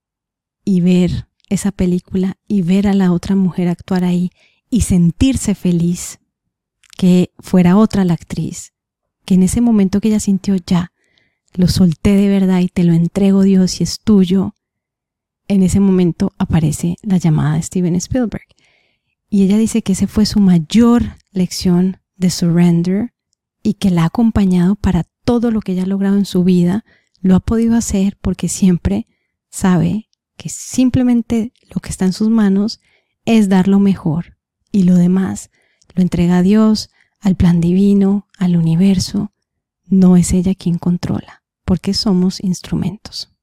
y 0.65 0.81
ver 0.81 1.29
esa 1.51 1.71
película 1.71 2.39
y 2.49 2.63
ver 2.63 2.87
a 2.87 2.95
la 2.95 3.13
otra 3.13 3.37
mujer 3.37 3.69
actuar 3.69 4.05
ahí 4.05 4.31
y 4.71 4.83
sentirse 4.83 5.55
feliz 5.55 6.19
que 6.97 7.31
fuera 7.39 7.77
otra 7.77 8.07
la 8.07 8.15
actriz, 8.15 8.73
que 9.27 9.35
en 9.35 9.43
ese 9.43 9.61
momento 9.61 10.01
que 10.01 10.09
ella 10.09 10.21
sintió 10.21 10.57
ya, 10.57 10.93
lo 11.53 11.69
solté 11.69 12.17
de 12.17 12.29
verdad 12.29 12.61
y 12.61 12.69
te 12.69 12.85
lo 12.85 12.95
entrego 12.95 13.43
Dios 13.43 13.81
y 13.81 13.85
es 13.85 14.01
tuyo, 14.01 14.55
en 15.47 15.63
ese 15.63 15.79
momento 15.79 16.33
aparece 16.39 16.97
la 17.03 17.19
llamada 17.19 17.57
de 17.57 17.63
Steven 17.63 17.97
Spielberg. 17.97 18.47
Y 19.35 19.43
ella 19.43 19.59
dice 19.59 19.83
que 19.83 19.95
ese 19.95 20.07
fue 20.07 20.27
su 20.27 20.39
mayor 20.39 21.17
lección 21.33 21.97
de 22.15 22.31
surrender 22.31 23.15
y 23.65 23.75
que 23.75 23.91
la 23.91 24.03
ha 24.03 24.07
acompañado 24.07 24.77
para 24.77 25.09
todo 25.25 25.51
lo 25.51 25.61
que 25.61 25.73
ella 25.73 25.83
ha 25.83 25.87
logrado 25.87 26.17
en 26.17 26.25
su 26.25 26.45
vida, 26.45 26.85
lo 27.21 27.35
ha 27.35 27.41
podido 27.41 27.75
hacer 27.75 28.17
porque 28.21 28.49
siempre 28.49 29.09
sabe 29.51 30.09
que 30.37 30.49
simplemente 30.49 31.53
lo 31.75 31.81
que 31.81 31.91
está 31.91 32.05
en 32.05 32.13
sus 32.13 32.31
manos 32.31 32.81
es 33.25 33.49
dar 33.49 33.67
lo 33.67 33.81
mejor 33.81 34.39
y 34.71 34.85
lo 34.85 34.95
demás 34.95 35.51
lo 35.97 36.03
entrega 36.03 36.39
a 36.39 36.43
Dios, 36.43 36.91
al 37.19 37.35
plan 37.35 37.61
divino, 37.61 38.29
al 38.39 38.57
universo. 38.57 39.33
No 39.85 40.17
es 40.17 40.33
ella 40.33 40.55
quien 40.55 40.79
controla, 40.79 41.43
porque 41.65 41.93
somos 41.93 42.39
instrumentos. 42.39 43.35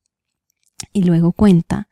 Y 0.93 1.03
luego 1.03 1.33
cuenta 1.33 1.89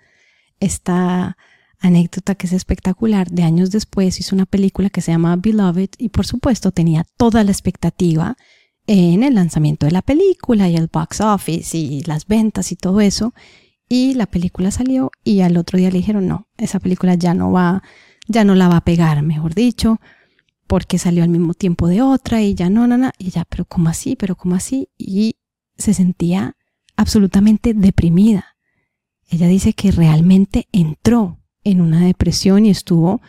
esta 0.62 1.36
anécdota 1.80 2.36
que 2.36 2.47
es 2.47 2.53
espectacular. 2.53 3.30
De 3.30 3.43
años 3.43 3.71
después 3.71 4.19
hizo 4.19 4.36
una 4.36 4.45
película 4.45 4.89
que 4.89 5.01
se 5.01 5.11
llama 5.11 5.36
Beloved 5.36 5.89
y 5.97 6.09
por 6.09 6.25
supuesto 6.25 6.71
tenía 6.71 7.05
toda 7.17 7.43
la 7.43 7.51
expectativa 7.51 8.38
en 8.88 9.23
el 9.23 9.36
lanzamiento 9.36 9.86
de 9.86 9.91
la 9.91 10.01
película 10.01 10.67
y 10.67 10.75
el 10.75 10.89
box 10.91 11.21
office 11.21 11.77
y 11.77 12.01
las 12.03 12.27
ventas 12.27 12.71
y 12.71 12.75
todo 12.75 13.01
eso. 13.01 13.34
Y 13.88 14.13
la 14.13 14.27
película 14.27 14.71
salió 14.71 15.11
y 15.23 15.41
al 15.41 15.57
otro 15.57 15.77
día 15.77 15.89
le 15.89 15.97
dijeron, 15.97 16.27
no, 16.27 16.47
esa 16.57 16.80
película 16.80 17.15
ya 17.15 17.34
no 17.34 17.51
va, 17.51 17.82
ya 18.27 18.43
no 18.43 18.55
la 18.55 18.67
va 18.67 18.77
a 18.77 18.86
pegar, 18.86 19.21
mejor 19.23 19.55
dicho, 19.55 19.99
porque 20.67 20.99
salió 20.99 21.23
al 21.23 21.30
mismo 21.30 21.55
tiempo 21.55 21.88
de 21.88 22.03
otra 22.03 22.41
y 22.41 22.53
ya 22.53 22.69
no, 22.69 22.86
no, 22.86 22.97
no, 22.97 23.11
y 23.17 23.32
ya, 23.32 23.45
pero 23.45 23.65
¿cómo 23.65 23.89
así? 23.89 24.15
Pero 24.15 24.36
¿cómo 24.36 24.55
así? 24.55 24.89
Y 24.97 25.38
se 25.77 25.95
sentía 25.95 26.55
absolutamente 26.95 27.73
deprimida. 27.73 28.57
Ella 29.27 29.47
dice 29.47 29.73
que 29.73 29.91
realmente 29.91 30.67
entró 30.71 31.38
en 31.64 31.82
una 31.82 32.05
depresión 32.05 32.66
y 32.66 32.70
estuvo 32.70 33.22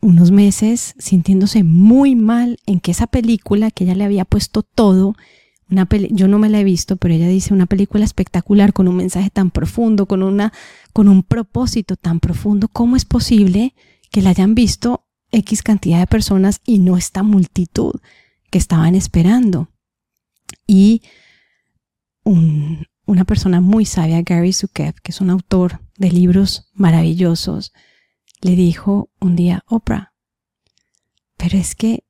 unos 0.00 0.32
meses 0.32 0.94
sintiéndose 0.98 1.62
muy 1.62 2.16
mal 2.16 2.58
en 2.66 2.80
que 2.80 2.90
esa 2.90 3.06
película 3.06 3.70
que 3.70 3.84
ella 3.84 3.94
le 3.94 4.04
había 4.04 4.24
puesto 4.24 4.62
todo, 4.62 5.14
una 5.70 5.88
yo 6.10 6.28
no 6.28 6.38
me 6.38 6.50
la 6.50 6.60
he 6.60 6.64
visto, 6.64 6.96
pero 6.96 7.14
ella 7.14 7.28
dice 7.28 7.54
una 7.54 7.66
película 7.66 8.04
espectacular 8.04 8.72
con 8.72 8.88
un 8.88 8.96
mensaje 8.96 9.30
tan 9.30 9.50
profundo, 9.50 10.06
con 10.06 10.22
una 10.22 10.52
con 10.92 11.08
un 11.08 11.22
propósito 11.22 11.96
tan 11.96 12.20
profundo, 12.20 12.68
¿cómo 12.68 12.96
es 12.96 13.04
posible 13.04 13.74
que 14.10 14.22
la 14.22 14.30
hayan 14.30 14.54
visto 14.54 15.06
X 15.30 15.62
cantidad 15.62 16.00
de 16.00 16.06
personas 16.06 16.60
y 16.66 16.78
no 16.78 16.96
esta 16.96 17.22
multitud 17.22 17.94
que 18.50 18.58
estaban 18.58 18.94
esperando? 18.94 19.70
Y 20.66 21.02
una 23.06 23.24
persona 23.24 23.60
muy 23.60 23.84
sabia, 23.84 24.22
Gary 24.22 24.52
Zukev, 24.52 24.94
que 25.02 25.12
es 25.12 25.20
un 25.20 25.30
autor 25.30 25.80
de 25.96 26.10
libros 26.10 26.70
maravillosos, 26.74 27.72
le 28.40 28.56
dijo 28.56 29.10
un 29.20 29.36
día, 29.36 29.64
Oprah, 29.68 30.12
pero 31.36 31.58
es 31.58 31.74
que 31.74 32.04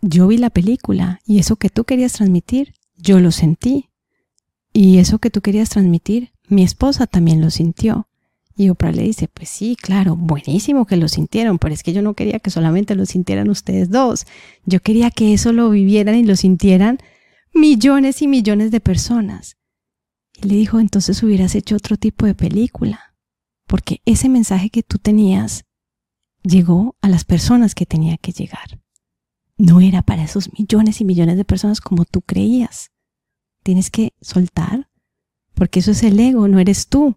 yo 0.00 0.28
vi 0.28 0.38
la 0.38 0.50
película 0.50 1.20
y 1.26 1.38
eso 1.38 1.56
que 1.56 1.68
tú 1.68 1.84
querías 1.84 2.12
transmitir, 2.12 2.74
yo 2.96 3.18
lo 3.20 3.32
sentí. 3.32 3.90
Y 4.72 4.98
eso 4.98 5.18
que 5.18 5.30
tú 5.30 5.40
querías 5.40 5.70
transmitir, 5.70 6.32
mi 6.48 6.62
esposa 6.62 7.06
también 7.06 7.40
lo 7.40 7.50
sintió. 7.50 8.08
Y 8.56 8.68
Oprah 8.68 8.92
le 8.92 9.02
dice, 9.02 9.28
pues 9.28 9.48
sí, 9.48 9.76
claro, 9.76 10.16
buenísimo 10.16 10.86
que 10.86 10.96
lo 10.96 11.08
sintieron, 11.08 11.58
pero 11.58 11.74
es 11.74 11.82
que 11.82 11.92
yo 11.92 12.02
no 12.02 12.14
quería 12.14 12.38
que 12.38 12.50
solamente 12.50 12.94
lo 12.94 13.04
sintieran 13.04 13.50
ustedes 13.50 13.90
dos. 13.90 14.26
Yo 14.64 14.80
quería 14.80 15.10
que 15.10 15.34
eso 15.34 15.52
lo 15.52 15.70
vivieran 15.70 16.14
y 16.14 16.24
lo 16.24 16.36
sintieran 16.36 16.98
millones 17.52 18.22
y 18.22 18.28
millones 18.28 18.70
de 18.70 18.80
personas. 18.80 19.56
Y 20.42 20.48
le 20.48 20.56
dijo, 20.56 20.80
entonces 20.80 21.22
hubieras 21.22 21.54
hecho 21.54 21.76
otro 21.76 21.96
tipo 21.96 22.26
de 22.26 22.34
película 22.34 23.06
porque 23.66 24.00
ese 24.04 24.28
mensaje 24.28 24.70
que 24.70 24.82
tú 24.82 24.98
tenías 24.98 25.64
llegó 26.42 26.96
a 27.02 27.08
las 27.08 27.24
personas 27.24 27.74
que 27.74 27.86
tenía 27.86 28.16
que 28.16 28.32
llegar. 28.32 28.80
No 29.58 29.80
era 29.80 30.02
para 30.02 30.22
esos 30.22 30.50
millones 30.58 31.00
y 31.00 31.04
millones 31.04 31.36
de 31.36 31.44
personas 31.44 31.80
como 31.80 32.04
tú 32.04 32.22
creías. 32.22 32.92
Tienes 33.62 33.90
que 33.90 34.12
soltar, 34.20 34.88
porque 35.54 35.80
eso 35.80 35.90
es 35.90 36.02
el 36.02 36.20
ego, 36.20 36.46
no 36.46 36.60
eres 36.60 36.88
tú. 36.88 37.16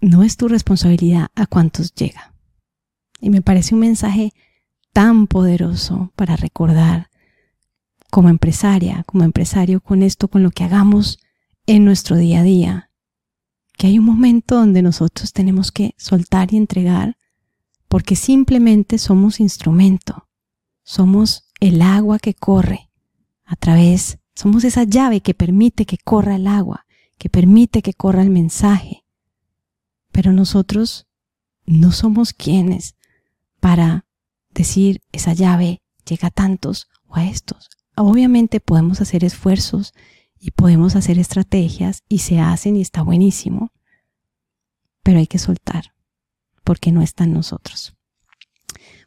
No 0.00 0.22
es 0.22 0.36
tu 0.36 0.48
responsabilidad 0.48 1.28
a 1.34 1.46
cuántos 1.46 1.94
llega. 1.94 2.34
Y 3.20 3.30
me 3.30 3.42
parece 3.42 3.74
un 3.74 3.80
mensaje 3.80 4.32
tan 4.92 5.26
poderoso 5.26 6.12
para 6.14 6.36
recordar 6.36 7.10
como 8.10 8.28
empresaria, 8.28 9.02
como 9.04 9.24
empresario, 9.24 9.80
con 9.80 10.02
esto, 10.02 10.28
con 10.28 10.42
lo 10.42 10.50
que 10.50 10.64
hagamos 10.64 11.18
en 11.70 11.84
nuestro 11.84 12.16
día 12.16 12.40
a 12.40 12.42
día, 12.42 12.90
que 13.78 13.86
hay 13.86 13.96
un 14.00 14.04
momento 14.04 14.56
donde 14.56 14.82
nosotros 14.82 15.32
tenemos 15.32 15.70
que 15.70 15.94
soltar 15.96 16.52
y 16.52 16.56
entregar 16.56 17.16
porque 17.86 18.16
simplemente 18.16 18.98
somos 18.98 19.38
instrumento, 19.38 20.28
somos 20.82 21.48
el 21.60 21.80
agua 21.80 22.18
que 22.18 22.34
corre 22.34 22.90
a 23.44 23.54
través, 23.54 24.18
somos 24.34 24.64
esa 24.64 24.82
llave 24.82 25.20
que 25.20 25.32
permite 25.32 25.86
que 25.86 25.96
corra 25.96 26.34
el 26.34 26.48
agua, 26.48 26.86
que 27.18 27.30
permite 27.30 27.82
que 27.82 27.94
corra 27.94 28.22
el 28.22 28.30
mensaje. 28.30 29.04
Pero 30.10 30.32
nosotros 30.32 31.06
no 31.66 31.92
somos 31.92 32.32
quienes 32.32 32.96
para 33.60 34.06
decir 34.50 35.02
esa 35.12 35.34
llave 35.34 35.82
llega 36.04 36.28
a 36.28 36.32
tantos 36.32 36.88
o 37.06 37.14
a 37.14 37.26
estos. 37.26 37.70
Obviamente 37.94 38.58
podemos 38.58 39.00
hacer 39.00 39.22
esfuerzos 39.22 39.94
y 40.40 40.52
podemos 40.52 40.96
hacer 40.96 41.18
estrategias 41.18 42.02
y 42.08 42.18
se 42.18 42.40
hacen 42.40 42.76
y 42.76 42.80
está 42.80 43.02
buenísimo, 43.02 43.70
pero 45.02 45.18
hay 45.18 45.26
que 45.26 45.38
soltar 45.38 45.94
porque 46.64 46.90
no 46.90 47.02
está 47.02 47.24
en 47.24 47.34
nosotros. 47.34 47.94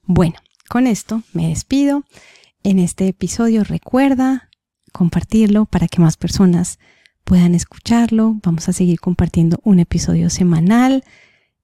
Bueno, 0.03 0.35
con 0.69 0.87
esto 0.87 1.23
me 1.33 1.49
despido. 1.49 2.03
En 2.63 2.79
este 2.79 3.07
episodio 3.07 3.63
recuerda 3.63 4.49
compartirlo 4.91 5.65
para 5.65 5.87
que 5.87 6.01
más 6.01 6.17
personas 6.17 6.79
puedan 7.23 7.55
escucharlo. 7.55 8.39
Vamos 8.43 8.69
a 8.69 8.73
seguir 8.73 8.99
compartiendo 8.99 9.59
un 9.63 9.79
episodio 9.79 10.29
semanal 10.29 11.03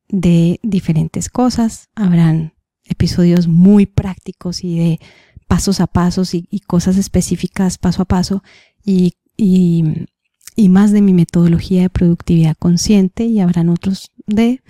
de 0.08 0.60
diferentes 0.64 1.30
cosas. 1.30 1.90
Habrán 1.96 2.54
episodios 2.84 3.48
muy 3.48 3.86
prácticos 3.86 4.64
y 4.64 4.80
de 4.80 5.00
pasos 5.48 5.80
a 5.80 5.88
pasos 5.88 6.34
y, 6.34 6.48
cosas 6.68 6.98
específicas 6.98 7.78
paso 7.78 8.04
a 8.04 8.06
paso 8.06 8.44
y, 8.84 9.14
y, 9.40 10.68
más 10.70 10.92
de 10.92 11.02
mi 11.02 11.14
metodología 11.14 11.84
de 11.84 11.90
productividad 11.90 12.56
consciente 12.58 13.24
y 13.24 13.40
habrán 13.40 13.70
otros 13.70 14.12
de 14.28 14.62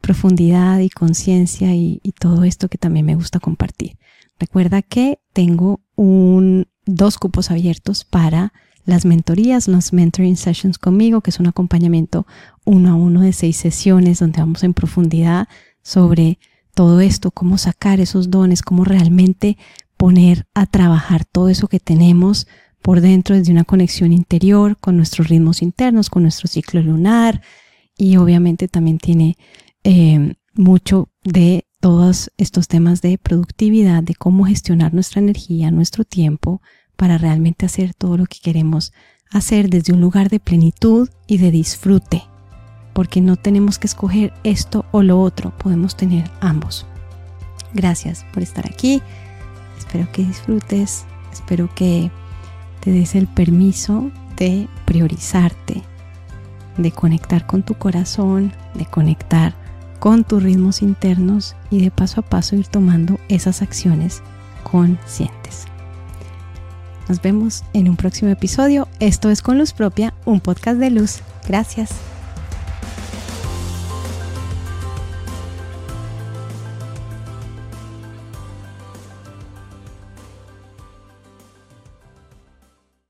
profundidad 0.00 0.80
y 0.80 0.88
conciencia 0.88 1.74
y, 1.74 2.00
todo 2.18 2.44
esto 2.44 2.68
que 2.68 2.78
también 2.78 3.06
me 3.06 3.14
gusta 3.14 3.40
compartir. 3.40 3.98
Recuerda 4.38 4.82
que 4.82 5.18
tengo 5.32 5.80
un, 5.94 6.66
dos 6.86 7.18
cupos 7.18 7.50
abiertos 7.50 8.04
para 8.04 8.52
las 8.84 9.04
mentorías, 9.04 9.68
los 9.68 9.92
mentoring 9.92 10.36
sessions 10.36 10.78
conmigo, 10.78 11.20
que 11.20 11.30
es 11.30 11.40
un 11.40 11.46
acompañamiento 11.46 12.26
uno 12.64 12.90
a 12.90 12.94
uno 12.94 13.20
de 13.20 13.32
seis 13.32 13.56
sesiones 13.56 14.18
donde 14.18 14.40
vamos 14.40 14.62
en 14.64 14.74
profundidad 14.74 15.48
sobre 15.82 16.38
todo 16.74 17.00
esto, 17.00 17.30
cómo 17.30 17.58
sacar 17.58 18.00
esos 18.00 18.30
dones, 18.30 18.62
cómo 18.62 18.84
realmente 18.84 19.56
poner 19.96 20.46
a 20.54 20.66
trabajar 20.66 21.24
todo 21.24 21.48
eso 21.48 21.68
que 21.68 21.80
tenemos 21.80 22.46
por 22.84 23.00
dentro 23.00 23.34
desde 23.34 23.50
una 23.50 23.64
conexión 23.64 24.12
interior 24.12 24.76
con 24.76 24.98
nuestros 24.98 25.28
ritmos 25.28 25.62
internos, 25.62 26.10
con 26.10 26.22
nuestro 26.22 26.48
ciclo 26.48 26.82
lunar 26.82 27.40
y 27.96 28.18
obviamente 28.18 28.68
también 28.68 28.98
tiene 28.98 29.38
eh, 29.84 30.34
mucho 30.52 31.08
de 31.24 31.66
todos 31.80 32.30
estos 32.36 32.68
temas 32.68 33.00
de 33.00 33.16
productividad, 33.16 34.02
de 34.02 34.14
cómo 34.14 34.44
gestionar 34.44 34.92
nuestra 34.92 35.22
energía, 35.22 35.70
nuestro 35.70 36.04
tiempo 36.04 36.60
para 36.94 37.16
realmente 37.16 37.64
hacer 37.64 37.94
todo 37.94 38.18
lo 38.18 38.26
que 38.26 38.40
queremos 38.42 38.92
hacer 39.30 39.70
desde 39.70 39.94
un 39.94 40.02
lugar 40.02 40.28
de 40.28 40.38
plenitud 40.38 41.08
y 41.26 41.38
de 41.38 41.50
disfrute, 41.50 42.24
porque 42.92 43.22
no 43.22 43.36
tenemos 43.36 43.78
que 43.78 43.86
escoger 43.86 44.34
esto 44.44 44.84
o 44.92 45.02
lo 45.02 45.22
otro, 45.22 45.56
podemos 45.56 45.96
tener 45.96 46.30
ambos. 46.42 46.84
Gracias 47.72 48.26
por 48.34 48.42
estar 48.42 48.66
aquí, 48.66 49.00
espero 49.78 50.06
que 50.12 50.22
disfrutes, 50.22 51.06
espero 51.32 51.74
que 51.74 52.10
te 52.84 52.90
des 52.90 53.14
el 53.14 53.26
permiso 53.26 54.10
de 54.36 54.68
priorizarte, 54.84 55.82
de 56.76 56.92
conectar 56.92 57.46
con 57.46 57.62
tu 57.62 57.74
corazón, 57.74 58.52
de 58.74 58.84
conectar 58.84 59.54
con 60.00 60.22
tus 60.22 60.42
ritmos 60.42 60.82
internos 60.82 61.56
y 61.70 61.80
de 61.80 61.90
paso 61.90 62.20
a 62.20 62.24
paso 62.24 62.56
ir 62.56 62.66
tomando 62.66 63.18
esas 63.28 63.62
acciones 63.62 64.22
conscientes. 64.70 65.64
Nos 67.08 67.22
vemos 67.22 67.64
en 67.72 67.88
un 67.88 67.96
próximo 67.96 68.30
episodio. 68.30 68.86
Esto 69.00 69.30
es 69.30 69.40
Con 69.40 69.58
Luz 69.58 69.72
Propia, 69.72 70.12
un 70.26 70.40
podcast 70.40 70.78
de 70.78 70.90
luz. 70.90 71.20
Gracias. 71.46 72.13